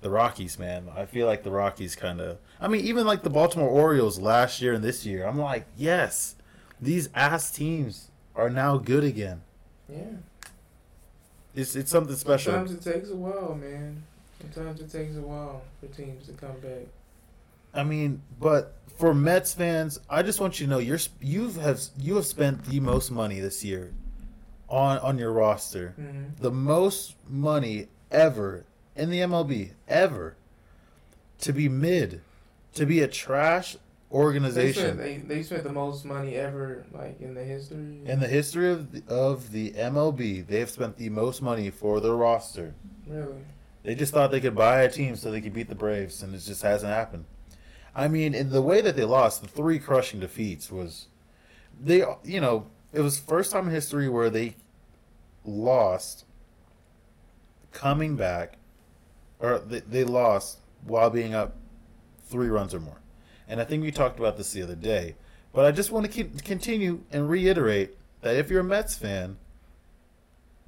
[0.00, 0.58] the Rockies.
[0.58, 2.38] Man, I feel like the Rockies kind of.
[2.60, 5.26] I mean, even like the Baltimore Orioles last year and this year.
[5.26, 6.34] I'm like, yes,
[6.80, 9.42] these ass teams are now good again.
[9.88, 10.02] Yeah.
[11.54, 12.52] It's it's something special.
[12.52, 14.02] Sometimes it takes a while, man.
[14.52, 16.82] Sometimes it takes a while for teams to come back.
[17.74, 21.80] I mean, but for Mets fans, I just want you to know you're you have
[21.98, 23.92] you have spent the most money this year
[24.68, 26.40] on on your roster, Mm-hmm.
[26.42, 28.64] the most money ever
[28.96, 30.36] in the MLB ever
[31.40, 32.20] to be mid,
[32.74, 37.20] to be a trash They spent, organization they, they spent the most money ever, like
[37.20, 37.98] in the history.
[38.06, 40.46] in the history of the, of the MLB.
[40.46, 42.74] They have spent the most money for their roster.
[43.08, 43.34] really,
[43.82, 46.32] They just thought they could buy a team so they could beat the Braves, and
[46.34, 47.24] it just hasn't happened.
[47.94, 51.06] I mean, in the way that they lost, the three crushing defeats was
[51.80, 54.56] they, you know, it was first time in history where they
[55.44, 56.24] lost
[57.72, 58.56] coming back,
[59.38, 61.56] or they, they lost while being up
[62.24, 63.00] three runs or more.
[63.48, 65.16] And I think we talked about this the other day.
[65.52, 69.36] But I just want to keep, continue and reiterate that if you're a Mets fan,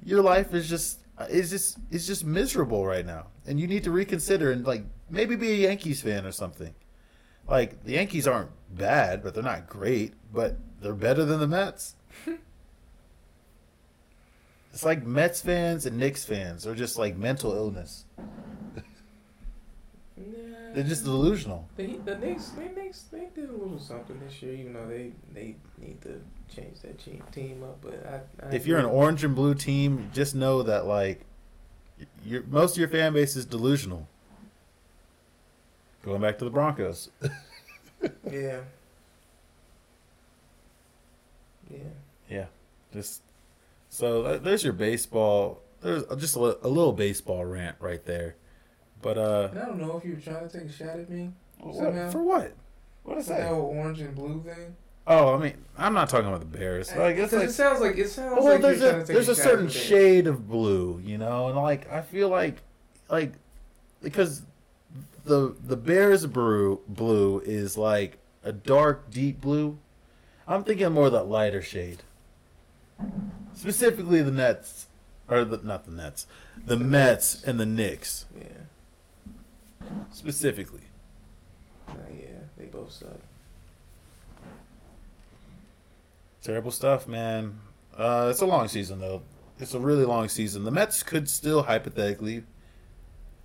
[0.03, 0.99] your life is just
[1.29, 5.35] is just is just miserable right now, and you need to reconsider and like maybe
[5.35, 6.73] be a Yankees fan or something.
[7.47, 11.95] Like the Yankees aren't bad, but they're not great, but they're better than the Mets.
[14.73, 18.05] it's like Mets fans and Knicks fans are just like mental illness.
[18.17, 18.23] nah,
[20.73, 21.69] They're just delusional.
[21.77, 25.13] The the Knicks, they Knicks, they did a little something this year, even though they
[25.33, 26.21] they need to
[26.53, 27.79] change that team team up.
[27.81, 31.21] But I, I If you're an orange and blue team, just know that like
[32.25, 34.07] your most of your fan base is delusional.
[36.07, 37.09] Going back to the Broncos.
[38.31, 38.59] yeah,
[41.69, 41.77] yeah,
[42.29, 42.45] Yeah.
[42.93, 43.21] Just
[43.89, 45.59] so there's your baseball.
[45.81, 48.35] There's just a, a little baseball rant right there.
[49.01, 51.09] But uh, and I don't know if you were trying to take a shot at
[51.09, 51.31] me.
[51.59, 52.53] what, for what?
[53.03, 53.49] What is That that?
[53.49, 54.77] whole orange and blue thing.
[55.07, 56.95] Oh, I mean, I'm not talking about the Bears.
[56.95, 59.35] Like it's like it sounds like it sounds well, like there's you're a there's a
[59.35, 62.59] shot certain shade of blue, you know, and like I feel like
[63.09, 63.33] like
[64.01, 64.43] because
[65.27, 69.77] the the Bears brew blue is like a dark deep blue.
[70.47, 72.03] I'm thinking more of that lighter shade.
[73.53, 74.87] Specifically the Nets
[75.29, 76.25] or the not the Nets.
[76.65, 77.43] The, The Mets Mets.
[77.43, 78.45] and the Knicks Yeah,
[80.11, 80.81] specifically.
[81.87, 83.19] nah, yeah, they both suck.
[86.41, 87.59] Terrible stuff, man.
[87.95, 89.21] Uh, it's a long season though.
[89.59, 90.63] It's a really long season.
[90.63, 92.43] The Mets could still hypothetically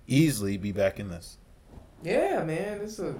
[0.07, 1.37] easily be back in this.
[2.03, 3.15] Yeah, man, it's a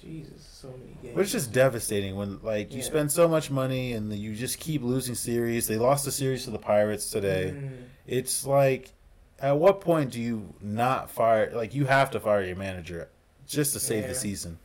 [0.00, 1.18] Jesus, so many games.
[1.18, 2.84] It's just devastating when like you Yeah.
[2.84, 5.66] spend so much money and you just keep losing series.
[5.66, 7.54] They lost the series to the Pirates today.
[7.56, 7.70] Mm.
[8.06, 8.92] It's like
[9.38, 13.08] at what point do you not fire like you have to fire your manager
[13.46, 14.08] just to save Yeah.
[14.08, 14.58] the season.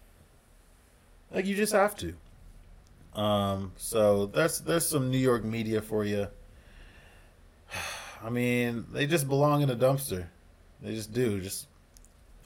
[1.31, 2.13] Like you just have to.
[3.19, 6.27] Um so that's there's some New York media for you.
[8.23, 10.25] I mean, they just belong in a dumpster.
[10.81, 11.39] They just do.
[11.39, 11.67] Just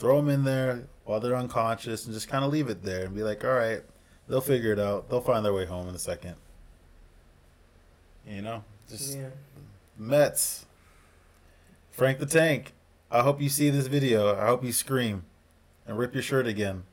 [0.03, 3.15] throw them in there while they're unconscious and just kind of leave it there and
[3.15, 3.81] be like, all right,
[4.27, 5.09] they'll figure it out.
[5.09, 6.35] They'll find their way home in a second.
[8.27, 9.29] You know, just yeah.
[9.97, 10.65] Mets.
[11.91, 12.73] Frank the Tank.
[13.09, 14.35] I hope you see this video.
[14.35, 15.23] I hope you scream
[15.87, 16.83] and rip your shirt again.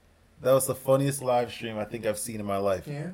[0.41, 2.87] That was the funniest live stream I think I've seen in my life.
[2.87, 3.09] Yeah.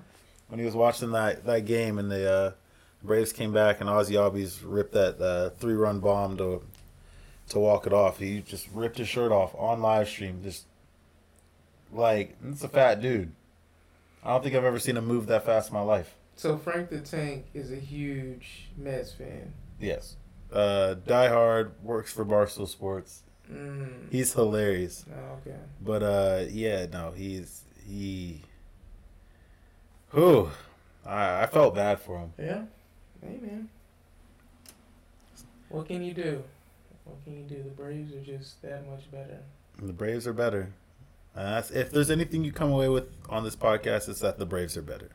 [0.49, 2.53] When he was watching that, that game and the uh,
[3.03, 6.63] Braves came back and Ozzie Albies ripped that uh, three run bomb to
[7.49, 8.19] to walk it off.
[8.19, 10.41] He just ripped his shirt off on live stream.
[10.43, 10.67] Just
[11.93, 13.33] like it's a fat dude.
[14.25, 16.15] I don't think I've ever seen him move that fast in my life.
[16.35, 19.53] So Frank the Tank is a huge Mets fan.
[19.81, 20.17] Yes.
[20.53, 23.23] Uh, Die Hard works for Barstool Sports.
[23.51, 24.11] Mm.
[24.11, 25.05] He's hilarious.
[25.11, 25.57] Oh, okay.
[25.81, 28.43] But uh, yeah, no, he's he.
[30.13, 30.51] Whew,
[31.05, 32.33] I I felt bad for him.
[32.39, 32.63] Yeah.
[33.21, 33.69] Hey man.
[35.69, 36.43] What can you do?
[37.07, 37.63] What can you do?
[37.63, 39.39] The Braves are just that much better.
[39.81, 40.73] The Braves are better.
[41.37, 44.83] If there's anything you come away with on this podcast, it's that the Braves are
[44.83, 45.11] better.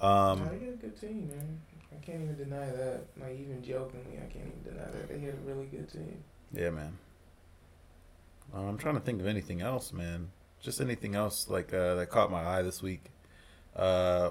[0.00, 1.60] Um, they got a good team, man.
[1.92, 3.02] I can't even deny that.
[3.20, 6.22] Like even jokingly, I can't even deny that they had a really good team.
[6.52, 6.96] yeah, man.
[8.54, 10.30] Uh, I'm trying to think of anything else, man.
[10.60, 13.04] Just anything else like uh, that caught my eye this week.
[13.76, 14.30] Uh,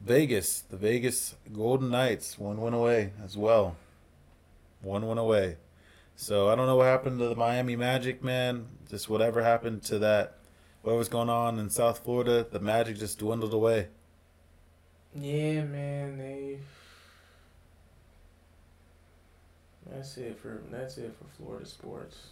[0.00, 3.76] Vegas, the Vegas Golden Knights, one went away as well.
[4.82, 5.56] One went away.
[6.16, 8.66] So I don't know what happened to the Miami Magic, man.
[8.88, 10.36] Just whatever happened to that,
[10.82, 13.88] what was going on in South Florida, the Magic just dwindled away.
[15.14, 16.58] Yeah, man, they.
[19.90, 22.28] That's it for that's it for Florida sports.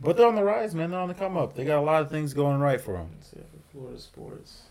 [0.00, 0.90] But they're on the rise, man.
[0.90, 1.54] They're on the come up.
[1.54, 3.10] They got a lot of things going right for them.
[3.18, 4.62] That's it for Florida sports.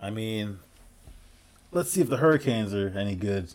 [0.00, 0.60] I mean,
[1.72, 3.52] let's see if the Hurricanes are any good.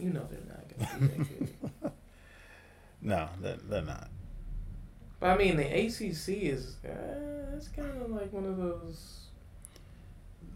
[0.00, 1.92] You know they're not gonna be that good.
[3.02, 4.08] No, they're, they're not.
[5.20, 9.20] But I mean, the ACC is uh, it's kind of like one of those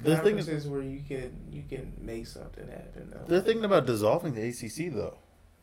[0.03, 3.11] The thing is, conferences where you can you can make something happen.
[3.11, 3.25] Though.
[3.27, 5.17] they're thinking about dissolving the ACC though,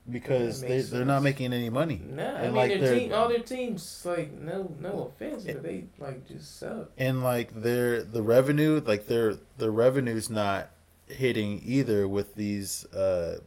[0.09, 2.01] because they makes they're not making any money.
[2.03, 5.61] Nah, I And, mean like, their team, all their teams like no no offense, but
[5.63, 6.89] they like just suck.
[6.97, 10.69] and like their the revenue like their their revenue's not
[11.07, 13.39] hitting either with these uh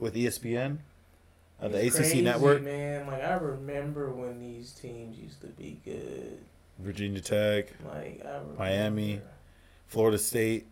[0.00, 0.78] with espn
[1.62, 3.06] uh, the acc crazy, network man.
[3.06, 6.38] Like I remember when these teams used to be good.
[6.78, 9.20] virginia tech Like I remember, Miami.
[9.86, 10.66] florida state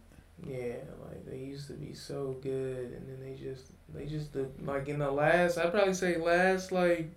[0.46, 0.76] Yeah,
[1.08, 3.64] like they used to be so good, and then they just
[3.94, 7.10] they just the like in the last I'd probably say last like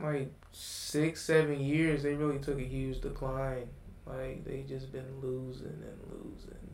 [0.00, 3.68] like six seven years they really took a huge decline.
[4.06, 6.70] Like they just been losing and losing.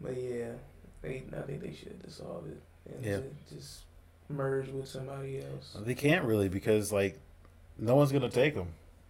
[0.00, 0.52] But yeah,
[1.06, 2.60] they I think they should dissolve it
[2.94, 3.20] and Yeah.
[3.54, 3.84] just
[4.28, 5.76] merge with somebody else.
[5.80, 7.18] they can't really because like
[7.78, 8.68] no one's gonna take them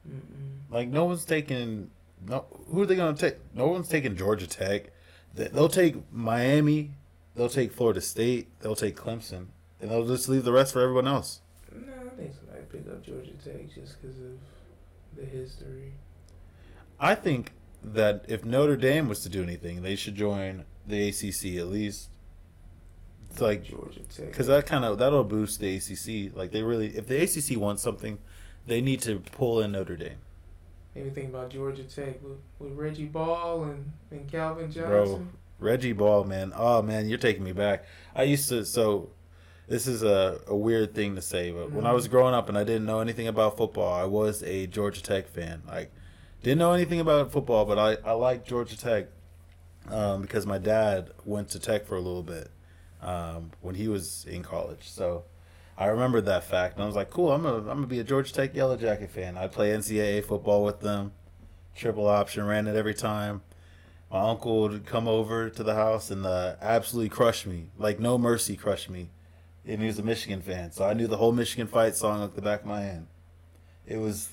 [0.08, 0.70] Mm-mm.
[0.70, 1.90] like no one's taking
[2.26, 4.90] no who are they gonna take no one's taking georgia tech
[5.34, 6.92] They- they'll take miami
[7.34, 9.46] they'll take florida state they'll take clemson
[9.80, 11.40] and they'll just leave the rest for everyone else
[11.72, 14.32] No, I think somebody pick up Georgia Tech just because of
[15.16, 15.92] the history.
[16.98, 17.52] I think
[17.84, 22.08] that if Notre Dame was to do anything, they should join the ACC at least.
[23.30, 24.28] It's like Georgia Tech.
[24.30, 26.34] because that kind of that'll boost the ACC.
[26.34, 28.18] Like they really, if the ACC wants something,
[28.66, 30.18] they need to pull in Notre Dame.
[30.94, 34.88] Anything about Georgia Tech with, with Reggie Ball and, and Calvin Johnson.
[34.88, 35.26] Bro.
[35.58, 36.52] Reggie Ball, man.
[36.56, 37.84] Oh man, you're taking me back.
[38.14, 39.10] I used to so.
[39.68, 42.12] This is a, a weird thing to say, but when I was mm-hmm.
[42.12, 45.62] growing up and I didn't know anything about football, I was a Georgia Tech fan.
[45.66, 45.92] Like,
[46.44, 49.08] didn't know anything about football, but I, I liked Georgia Tech
[49.90, 52.50] um, because my dad went to Tech for a little bit
[53.02, 54.88] um, when he was in college.
[54.88, 55.24] So
[55.78, 58.04] I remembered that fact, and I was like, cool, I'm gonna, I'm gonna be a
[58.04, 59.36] Georgia Tech Yellow Jacket fan.
[59.36, 61.12] I'd play NCAA football with them,
[61.74, 63.42] triple option, ran it every time
[64.10, 68.16] my uncle would come over to the house and uh, absolutely crush me, like no
[68.18, 69.10] mercy, crush me.
[69.66, 72.36] And he was a Michigan fan, so I knew the whole Michigan fight song at
[72.36, 73.08] the back of my hand.
[73.84, 74.30] It was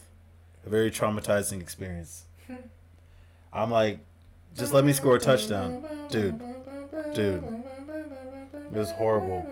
[0.66, 2.26] a very traumatizing experience.
[3.54, 4.00] I'm like,
[4.56, 6.40] just let me score a touchdown, dude.
[7.14, 7.44] Dude.
[8.54, 9.48] It was horrible.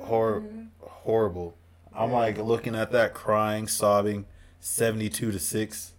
[0.00, 0.44] Hor-
[0.80, 1.56] horrible.
[1.94, 4.24] I'm like looking at that, crying, sobbing,
[4.60, 5.92] seventy-two to six.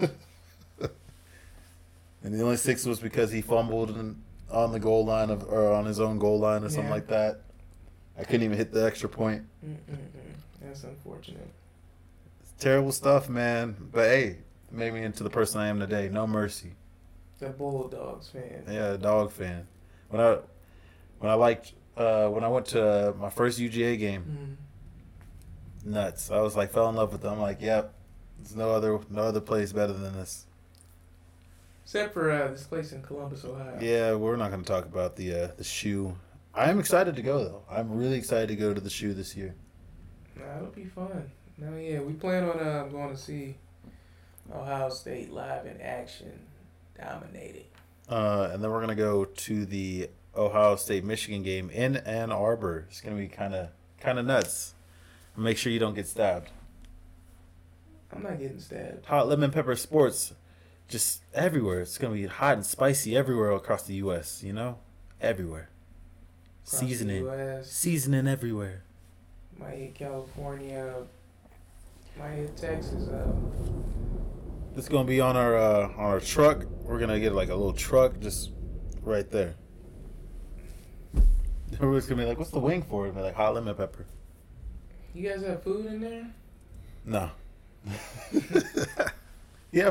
[2.22, 4.16] And the only six was because he fumbled in,
[4.50, 6.90] on the goal line of or on his own goal line or something Yeah.
[6.94, 7.42] like that.
[8.18, 9.44] I couldn't even hit the extra point.
[9.64, 9.76] Mm-mm-mm.
[10.60, 11.48] That's unfortunate.
[12.42, 13.76] It's terrible stuff, man.
[13.92, 14.38] But hey,
[14.70, 16.08] made me into the person I am today.
[16.08, 16.74] No mercy.
[17.38, 18.64] The Bulldogs fan.
[18.68, 19.66] Yeah, dog fan.
[20.10, 20.38] When I
[21.18, 24.56] when I liked uh, when I went to my first UGA game,
[25.84, 25.90] Mm.
[25.92, 26.30] nuts.
[26.30, 27.34] I was like fell in love with them.
[27.34, 27.94] I'm like, yep.
[28.38, 30.46] There's no other no other place better than this.
[31.84, 33.78] Except for uh, this place in Columbus, Ohio.
[33.80, 36.16] Yeah, we're not going to talk about the uh, the shoe.
[36.54, 37.62] I am excited to go though.
[37.70, 39.54] I'm really excited to go to the shoe this year.
[40.36, 41.30] Nah, it'll be fun.
[41.56, 43.56] No, yeah, we plan on uh, going to see
[44.54, 46.38] Ohio State live in action,
[46.98, 47.64] dominated.
[48.08, 52.86] Uh, and then we're gonna go to the Ohio State Michigan game in Ann Arbor.
[52.88, 53.68] It's gonna be kind of
[54.00, 54.74] kind of nuts.
[55.36, 56.50] Make sure you don't get stabbed.
[58.12, 59.06] I'm not getting stabbed.
[59.06, 60.32] Hot lemon pepper sports,
[60.88, 61.80] just everywhere.
[61.82, 64.42] It's gonna be hot and spicy everywhere across the U.S.
[64.42, 64.78] You know,
[65.20, 65.68] everywhere.
[66.66, 68.82] Across Seasoning, seasoning everywhere.
[69.58, 70.94] might hit California,
[72.18, 73.08] might hit Texas.
[74.78, 76.64] It's gonna be on our uh, on our truck.
[76.84, 78.52] We're gonna get like a little truck just
[79.02, 79.56] right there.
[81.72, 84.06] Everybody's gonna be like, "What's the wing for?" And be like, "Hot lemon pepper."
[85.14, 86.26] you guys have food in there?
[87.04, 87.28] No.
[89.72, 89.90] yeah,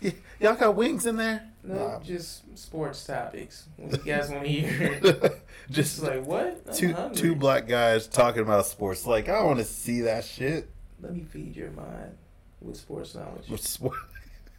[0.00, 1.42] y- y'all got wings in there?
[1.64, 1.98] No, Nah.
[2.00, 3.66] just sports topics.
[3.76, 5.00] What you guys want to hear?
[5.70, 6.62] Just Just like what?
[6.68, 7.16] I'm two hungry.
[7.16, 9.04] two black guys talking about sports.
[9.04, 10.70] Like I want to see that shit.
[11.00, 12.16] Let me feed your mind
[12.60, 13.48] with sports knowledge.
[13.48, 13.96] With sport.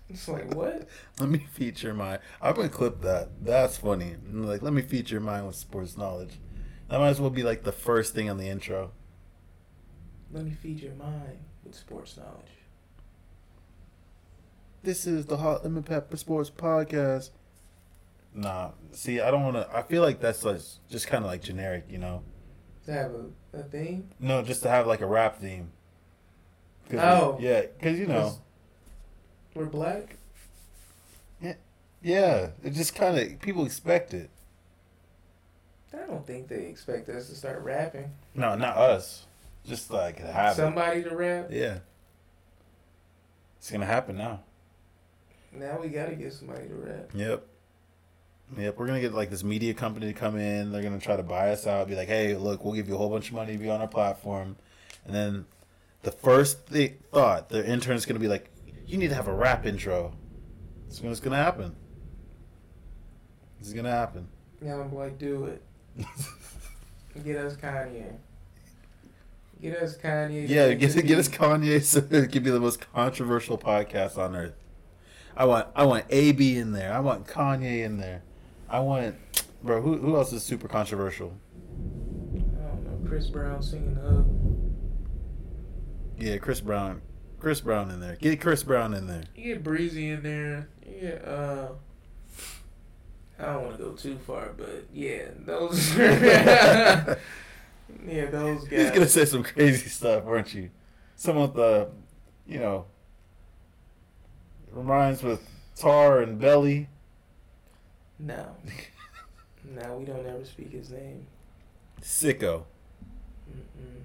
[0.09, 0.87] It's like what?
[1.19, 2.19] Let me feature my.
[2.41, 3.29] I'm gonna clip that.
[3.43, 4.15] That's funny.
[4.31, 6.39] Like, let me feature mine with sports knowledge.
[6.89, 8.91] That might as well be like the first thing on the intro.
[10.31, 12.45] Let me feed your mind with sports knowledge.
[14.83, 17.29] this is the Hot Lemon Pepper Sports Podcast.
[18.33, 19.69] Nah, see, I don't want to.
[19.75, 22.23] I feel like that's like, just kind of like generic, you know.
[22.85, 23.25] To have a,
[23.59, 24.09] a theme.
[24.19, 25.71] No, just to have like a rap theme.
[26.89, 27.37] 'Cause, Oh.
[27.39, 28.35] yeah, because you know,
[29.59, 30.15] 'Cause We're black.
[31.41, 31.53] yeah,
[32.01, 32.49] yeah.
[32.63, 34.29] it just kind of people expect it.
[35.93, 38.11] I don't think they expect us to start rapping.
[38.35, 39.25] No, not us.
[39.65, 41.47] Just like have Somebody to rap.
[41.51, 41.79] Yeah,
[43.57, 44.39] it's gonna happen now.
[45.51, 47.09] Now we gotta get somebody to rap.
[47.13, 47.45] Yep.
[48.57, 50.71] Yep, we're gonna get like this media company to come in.
[50.71, 51.87] They're gonna try to buy us out.
[51.87, 53.81] Be like, hey, look, we'll give you a whole bunch of money to be on
[53.81, 54.55] our platform,
[55.05, 55.45] and then
[56.03, 58.49] the first th- thought, their intern's gonna be like,
[58.89, 60.13] you need to have a rap intro.
[60.87, 61.75] It's gonna, it's gonna happen.
[63.59, 64.27] It's gonna happen.
[64.61, 65.61] Yeah, I'm like, do it.
[67.23, 68.15] Get us Kanye.
[69.61, 70.47] Get us Kanye.
[70.47, 71.27] Yeah, get get us.
[71.27, 74.55] Kanye so it could be the most controversial podcast on earth.
[75.35, 76.93] I want I want AB in there.
[76.93, 78.23] I want Kanye in there.
[78.69, 79.15] I want
[79.61, 79.81] bro.
[79.81, 81.33] Who who else is super controversial?
[81.65, 83.09] I don't know.
[83.09, 84.25] Chris Brown singing up.
[86.17, 87.01] Yeah, Chris Brown.
[87.39, 88.15] Chris Brown in there.
[88.15, 89.23] Get Chris Brown in there.
[89.35, 90.67] You get Breezy in there.
[90.85, 91.09] Yeah.
[91.11, 91.69] Uh,
[93.39, 95.95] I don't want to go too far, but yeah, those.
[95.97, 97.15] yeah,
[98.05, 98.69] those guys.
[98.69, 100.69] He's gonna say some crazy stuff, weren't you?
[101.15, 101.89] Some of the,
[102.45, 102.85] you know,
[104.71, 105.41] reminds with
[105.75, 106.89] Tar and Belly.
[108.19, 108.55] No.
[109.63, 111.25] no, we don't ever speak his name.
[112.01, 112.63] Sicko.
[113.49, 114.01] Mm-mm.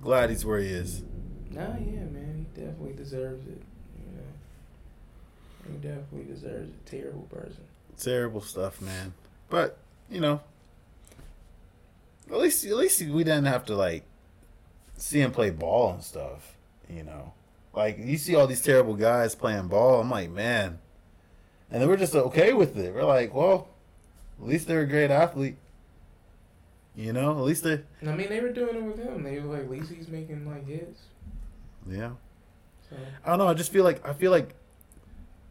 [0.00, 1.02] Glad he's where he is.
[1.54, 3.62] Nah, yeah, man, he definitely deserves it.
[3.98, 7.62] You know, he definitely deserves a terrible person.
[7.98, 9.14] Terrible stuff, man.
[9.48, 9.78] But
[10.10, 10.40] you know,
[12.30, 14.02] at least at least we didn't have to like
[14.96, 16.56] see him play ball and stuff.
[16.88, 17.32] You know,
[17.72, 20.00] like you see all these terrible guys playing ball.
[20.00, 20.78] I'm like, man,
[21.70, 22.94] and then we're just okay with it.
[22.94, 23.68] We're like, well,
[24.40, 25.56] at least they're a great athlete.
[26.96, 29.24] You know, at least they, I mean, they were doing it with him.
[29.24, 31.00] They were like, at least he's making like hits.
[31.88, 32.12] Yeah.
[32.88, 33.48] So I don't know.
[33.48, 34.54] I just feel like I feel like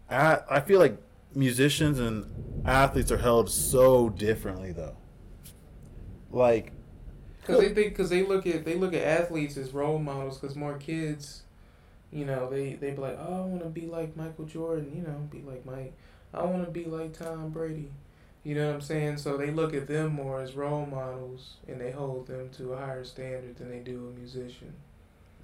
[0.10, 0.98] I, I feel like
[1.36, 2.26] musicians and
[2.66, 4.98] athletes are held so differently though.
[6.32, 6.74] Like
[7.42, 10.38] Because they think, because they look at they look at athletes as role models.
[10.40, 11.44] Because more kids,
[12.12, 14.92] you know, they they be like, oh, I want to be like Michael Jordan.
[14.96, 15.94] You know, be like Mike.
[16.34, 17.92] I want to be like Tom Brady.
[18.44, 19.18] You know what I'm saying?
[19.18, 22.78] So they look at them more as role models, and they hold them to a
[22.78, 24.74] higher standard than they do a musician.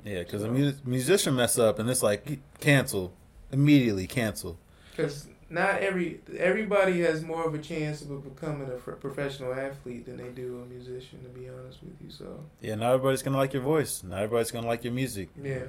[0.04, 3.14] Yeah, because a mu- musician mess up and it's like cancel
[3.52, 4.58] immediately cancel.
[4.92, 10.18] Because not every everybody has more of a chance of becoming a professional athlete than
[10.18, 11.24] they do a musician.
[11.24, 14.04] To be honest with you, so Yeah, not everybody's gonna like your voice.
[14.04, 15.30] Not everybody's gonna like your music.
[15.42, 15.64] yeah.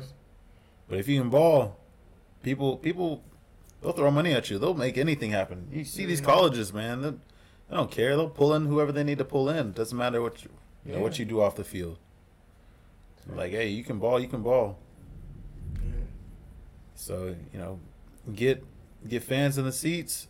[0.89, 1.79] But if you can ball,
[2.43, 3.23] people people
[3.81, 4.59] they'll throw money at you.
[4.59, 5.69] They'll make anything happen.
[5.73, 6.25] You see these Mhm.
[6.27, 7.01] colleges, man.
[7.03, 8.17] They, they don't care.
[8.17, 9.73] They'll pull in whoever they need to pull in.
[9.73, 10.51] Doesn't matter what you,
[10.85, 11.99] you know what you do off the field.
[13.37, 14.79] Like, hey, you can ball, you can ball.
[15.75, 15.91] Yeah.
[16.95, 17.81] So you know,
[18.35, 18.65] get
[19.09, 20.29] get fans in the seats.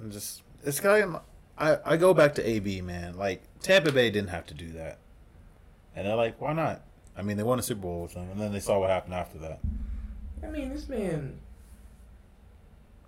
[0.00, 1.22] And just it's kind of
[1.56, 3.16] I I go back to AB man.
[3.16, 4.98] Like Tampa Bay didn't have to do that,
[5.94, 6.82] and they're like, why not?
[7.16, 9.14] I mean, they won a Super Bowl with them, and then they saw what happened
[9.14, 9.58] after that.
[10.42, 11.40] I mean, this man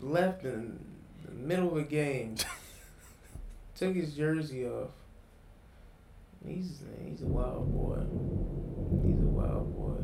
[0.00, 0.84] left in
[1.24, 2.34] the middle of a game,
[3.76, 4.90] took his jersey off.
[6.46, 7.98] He's he's a wild boy.
[9.06, 10.02] He's a wild boy.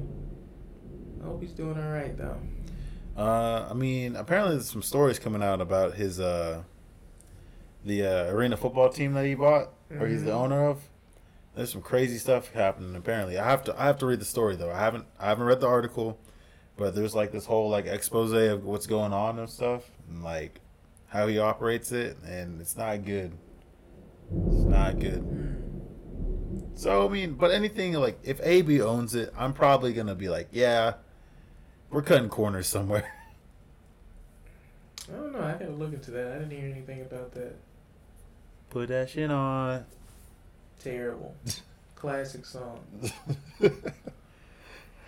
[1.23, 2.39] I hope he's doing all right though.
[3.17, 6.63] Uh, I mean, apparently there's some stories coming out about his uh,
[7.85, 10.35] the uh, arena football team that he bought, or he's the Mhm.
[10.35, 10.83] owner of.
[11.55, 12.95] There's some crazy stuff happening.
[12.95, 14.71] Apparently, I have to I have to read the story though.
[14.71, 16.19] I haven't I haven't read the article,
[16.77, 20.61] but there's like this whole like expose of what's going on and stuff, and like
[21.07, 23.33] how he operates it, and it's not good.
[24.49, 25.56] It's not good.
[26.77, 30.49] So I mean, but anything like if AB owns it, I'm probably gonna be like,
[30.53, 30.95] yeah,
[31.91, 33.11] we're cutting corners somewhere.
[35.09, 35.41] I don't know.
[35.41, 36.33] I gotta look into that.
[36.33, 37.57] I didn't hear anything about that.
[38.69, 39.87] Put that shit on.
[40.83, 41.35] Terrible.
[41.95, 42.81] Classic song.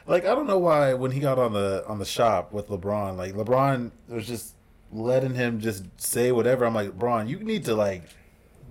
[0.06, 3.18] like I don't know why when he got on the on the shop with LeBron,
[3.18, 4.54] like LeBron was just
[4.90, 6.64] letting him just say whatever.
[6.64, 8.04] I'm like, LeBron, you need to like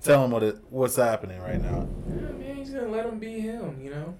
[0.02, 1.88] tell him what it what's happening right now.
[2.10, 3.80] Yeah, man, he's gonna let him be him.
[3.82, 4.16] You know.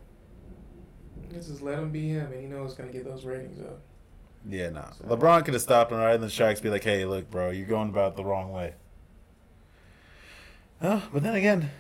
[1.30, 3.80] This is let him be him, and he knows it's gonna get those ratings up.
[4.48, 4.92] Yeah, nah.
[4.92, 7.50] So- LeBron could have stopped him right in the tracks, be like, hey, look, bro,
[7.50, 8.76] you're going about the wrong way.
[10.82, 11.02] Huh?
[11.12, 11.72] But then again,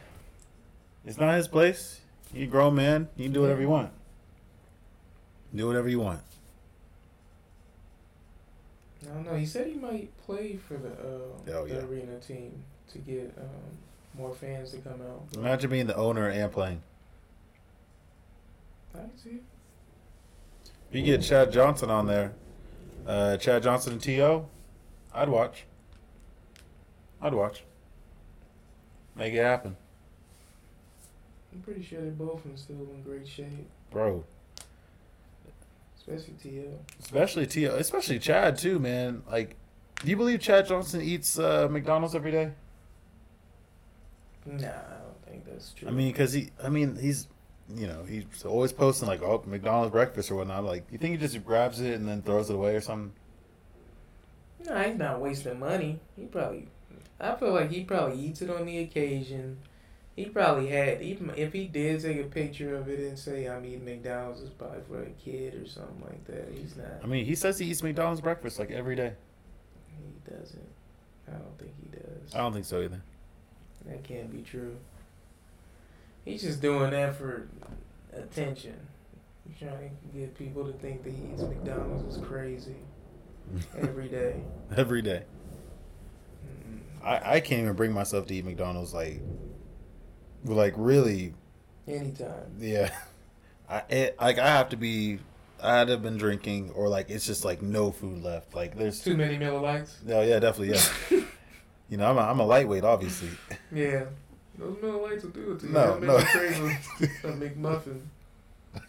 [1.05, 2.01] it's not his place.
[2.33, 3.07] You a grown man.
[3.15, 3.91] You can do whatever you want.
[5.55, 6.19] Do whatever you want.
[9.03, 9.35] I don't know.
[9.35, 11.79] He said he might play for the uh, Oh, the yeah.
[11.85, 13.77] arena team to get um,
[14.17, 15.23] more fans to come out.
[15.35, 16.81] Imagine being the owner and playing.
[18.95, 19.39] I see.
[20.89, 22.33] If you get Chad Johnson on there,
[23.05, 24.47] uh, Chad Johnson and T.O.,
[25.13, 25.65] I'd watch.
[27.21, 27.63] I'd watch.
[29.15, 29.75] Make it happen.
[31.53, 34.23] I'm pretty sure they're both in still in great shape, Bro.
[35.97, 36.79] especially To.
[36.99, 39.23] Especially T.O., especially Chad, too, man.
[39.29, 39.55] Like,
[40.03, 42.51] do you believe Chad Johnson eats uh, McDonald's every day?
[44.47, 45.89] Nah, I don't think that's true.
[45.89, 47.27] I mean, because he, I mean, he's,
[47.75, 50.63] you know, he's always posting, like, oh, McDonald's breakfast or whatnot.
[50.63, 53.11] Like, you think he just grabs it and then throws it away or something?
[54.65, 55.99] No, he's not wasting money.
[56.15, 56.67] He probably,
[57.19, 59.57] I feel like he probably eats it on the occasion.
[60.15, 63.65] He probably had, even if he did take a picture of it and say I'm
[63.65, 66.47] eating McDonald's, it's probably for a kid or something like that.
[66.57, 67.03] He's not.
[67.03, 69.13] I mean, he says he eats McDonald's breakfast, like, every day.
[69.89, 70.69] He doesn't.
[71.27, 72.33] I don't think he does.
[72.33, 73.01] I don't think so either.
[73.87, 74.75] That can't be true.
[76.25, 77.47] He's just doing that for
[78.13, 78.75] attention.
[79.47, 82.75] He's trying to get people to think that he eats McDonald's is crazy
[83.77, 84.41] every day.
[84.75, 85.23] every day.
[86.45, 86.79] Mm-mm.
[87.05, 89.21] I, I can't even bring myself to eat McDonald's like
[90.43, 91.33] like really
[91.87, 92.55] Anytime.
[92.59, 92.91] yeah.
[93.69, 95.19] I it, like I have to be
[95.61, 98.53] I had to have been drinking or like it's just like no food left.
[98.53, 99.97] Like there's Too many Miller Lites.
[100.05, 101.23] No, oh, yeah, definitely, yeah.
[101.89, 103.29] you know, I'm a, I'm a lightweight obviously.
[103.71, 104.05] Yeah.
[104.57, 105.71] Those Miller Lites will do it to you.
[105.73, 106.17] No, no.
[106.17, 108.01] you a, McMuffin.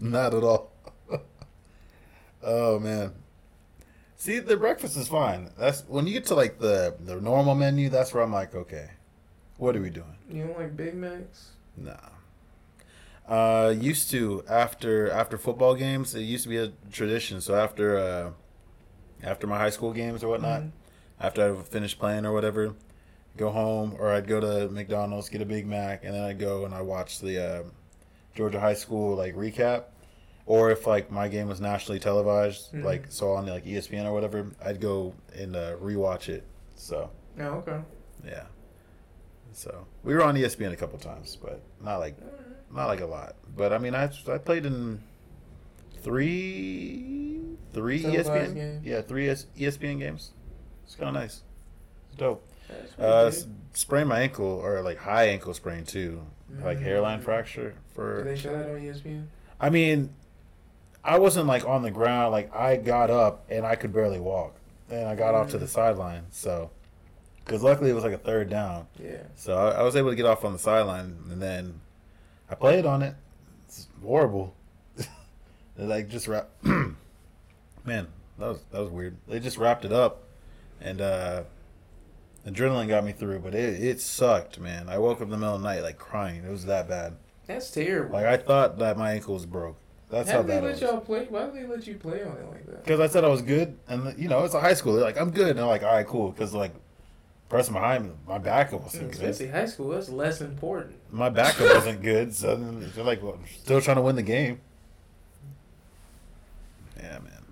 [0.00, 0.70] Not at all.
[2.42, 3.12] oh man.
[4.16, 5.50] See, the breakfast is fine.
[5.58, 8.90] That's when you get to like the the normal menu, that's where I'm like, okay.
[9.56, 10.16] What are we doing?
[10.30, 11.50] You don't like Big Macs?
[11.76, 11.96] Nah.
[13.28, 17.40] Uh, used to after after football games, it used to be a tradition.
[17.40, 18.30] So after uh,
[19.22, 20.70] after my high school games or whatnot, Mhm.
[21.20, 22.74] After I finished playing or whatever,
[23.36, 26.64] go home or I'd go to McDonald's get a Big Mac, and then I'd go
[26.64, 27.62] and I watch the uh,
[28.34, 29.84] Georgia high school like recap,
[30.46, 32.84] or if like my game was nationally televised, Mhm.
[32.84, 36.44] like so on like ESPN or whatever, I'd go and uh, rewatch it.
[36.76, 37.10] So
[37.40, 37.80] Oh, okay.
[38.26, 38.44] yeah.
[39.52, 42.16] So we were on ESPN a couple times, but not like
[42.72, 43.36] not like a lot.
[43.56, 45.00] But I mean, I I played in
[46.02, 47.40] three
[47.72, 48.84] three ESPN games?
[48.86, 50.32] yeah three ES- ESPN games.
[50.84, 51.42] It's kind of nice.
[52.08, 52.46] It's dope.
[52.98, 53.44] Uh, good.
[53.74, 56.22] sprained my ankle or like high ankle sprain too,
[56.62, 57.24] like hairline Mm.
[57.24, 57.70] fracture.
[57.70, 59.26] Do For they show that on ESPN?
[59.60, 60.10] I mean,
[61.04, 62.32] I wasn't like on the ground.
[62.32, 64.54] Like I got up and I could barely walk,
[64.90, 65.70] and I got off to the Mm.
[65.70, 66.24] sideline.
[66.30, 66.70] So,
[67.44, 68.86] because luckily it was like a third down.
[68.98, 69.22] Yeah.
[69.36, 71.80] So I, I was able to get off on the sideline, and then
[72.50, 73.14] I played on it.
[73.66, 74.54] It's horrible.
[75.78, 76.48] like just wrap.
[76.62, 78.08] Man,
[78.38, 79.16] that was that was weird.
[79.28, 80.22] They just wrapped it up,
[80.84, 81.42] and uh,
[82.46, 84.88] adrenaline got me through, but it it sucked, man.
[84.88, 86.44] I woke up in the middle of the night like crying.
[86.44, 87.16] It was that bad.
[87.46, 88.12] That's terrible.
[88.12, 89.76] Like I thought that my ankle was broke.
[90.10, 90.80] That's how how they bad it let was.
[90.82, 91.26] y'all play?
[91.28, 92.84] Why did they let you play on it like that?
[92.84, 94.94] Because I said I was good, and you know it's a high school.
[94.94, 96.30] They're like, I'm good, and I'm like, all right, cool.
[96.30, 96.72] Because like,
[97.48, 99.30] person behind me, my backup wasn't good.
[99.30, 100.94] Especially high school, that's less important.
[101.10, 104.60] my backup wasn't good, so they're like, well, still trying to win the game.
[106.96, 107.44] Yeah, man.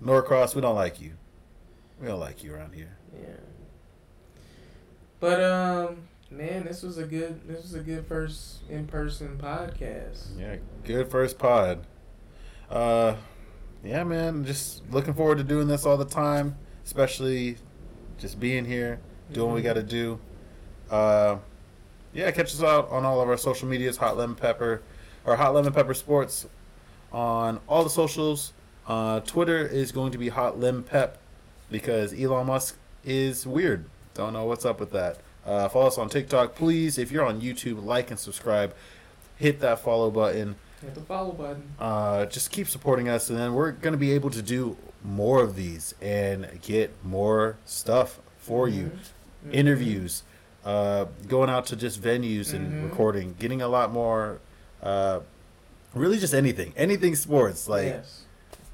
[0.00, 1.12] Norcross, we don't like you.
[2.00, 2.96] We don't like you around here.
[3.14, 3.28] Yeah.
[5.18, 5.96] But um,
[6.30, 10.28] man, this was a good this was a good first in person podcast.
[10.38, 11.86] Yeah, good first pod.
[12.70, 13.16] Uh,
[13.84, 14.44] yeah, man.
[14.44, 17.56] Just looking forward to doing this all the time, especially
[18.18, 19.00] just being here,
[19.32, 19.64] doing what we Mhm.
[19.64, 20.20] got to do.
[20.90, 21.36] Uh,
[22.12, 24.82] yeah, catch us out on all of our social medias, Hot Lemon Pepper,
[25.24, 26.46] or Hot Lemon Pepper Sports,
[27.12, 28.52] on all the socials.
[28.86, 31.18] Uh, Twitter is going to be Hot Lim Pep
[31.70, 33.84] because Elon Musk is weird.
[34.14, 35.18] Don't know what's up with that.
[35.46, 36.98] Uh, follow us on TikTok, please.
[36.98, 38.74] If you're on YouTube, like and subscribe.
[39.36, 40.56] Hit that follow button.
[40.82, 41.62] Hit the follow button.
[41.78, 45.42] Uh, just keep supporting us, and then we're going to be able to do more
[45.42, 48.90] of these and get more stuff for you
[49.46, 49.54] Mhm.
[49.54, 50.22] interviews,
[50.64, 52.90] uh, going out to just venues and Mhm.
[52.90, 54.38] recording, getting a lot more,
[54.82, 55.20] uh,
[55.94, 57.66] really just anything, anything sports.
[57.68, 58.22] Like yes.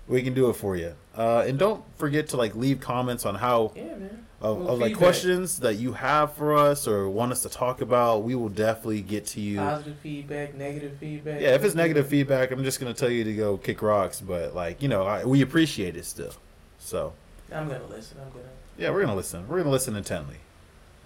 [0.09, 0.95] We can do it for you.
[1.17, 4.27] Uh, and don't forget to like leave comments on how Yeah, man.
[4.41, 8.23] of, of like questions that you have for us or want us to talk about.
[8.23, 9.57] We will definitely get to you.
[9.59, 11.41] Positive feedback, negative feedback.
[11.41, 14.21] Yeah, if it's negative feedback, I'm just gonna tell you to go kick rocks.
[14.21, 16.33] But like you know, I, we appreciate it still.
[16.79, 17.15] So
[17.53, 18.19] I'm gonna listen.
[18.21, 18.45] I'm gonna.
[18.79, 19.49] yeah, we're gonna listen.
[19.49, 20.37] We're gonna listen intently.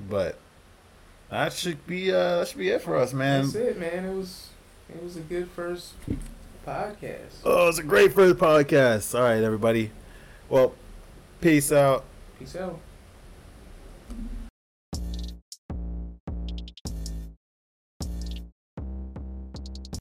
[0.08, 0.38] But
[1.30, 3.42] that should be uh that should be it for us, man.
[3.44, 4.04] That's it, man.
[4.06, 4.48] It was
[4.88, 5.92] it was a good first
[6.66, 7.40] podcast.
[7.44, 9.14] Oh, it's a great first podcast.
[9.14, 9.90] All right, everybody.
[10.48, 10.74] Well,
[11.40, 12.04] Peace out.
[12.38, 12.78] Peace out.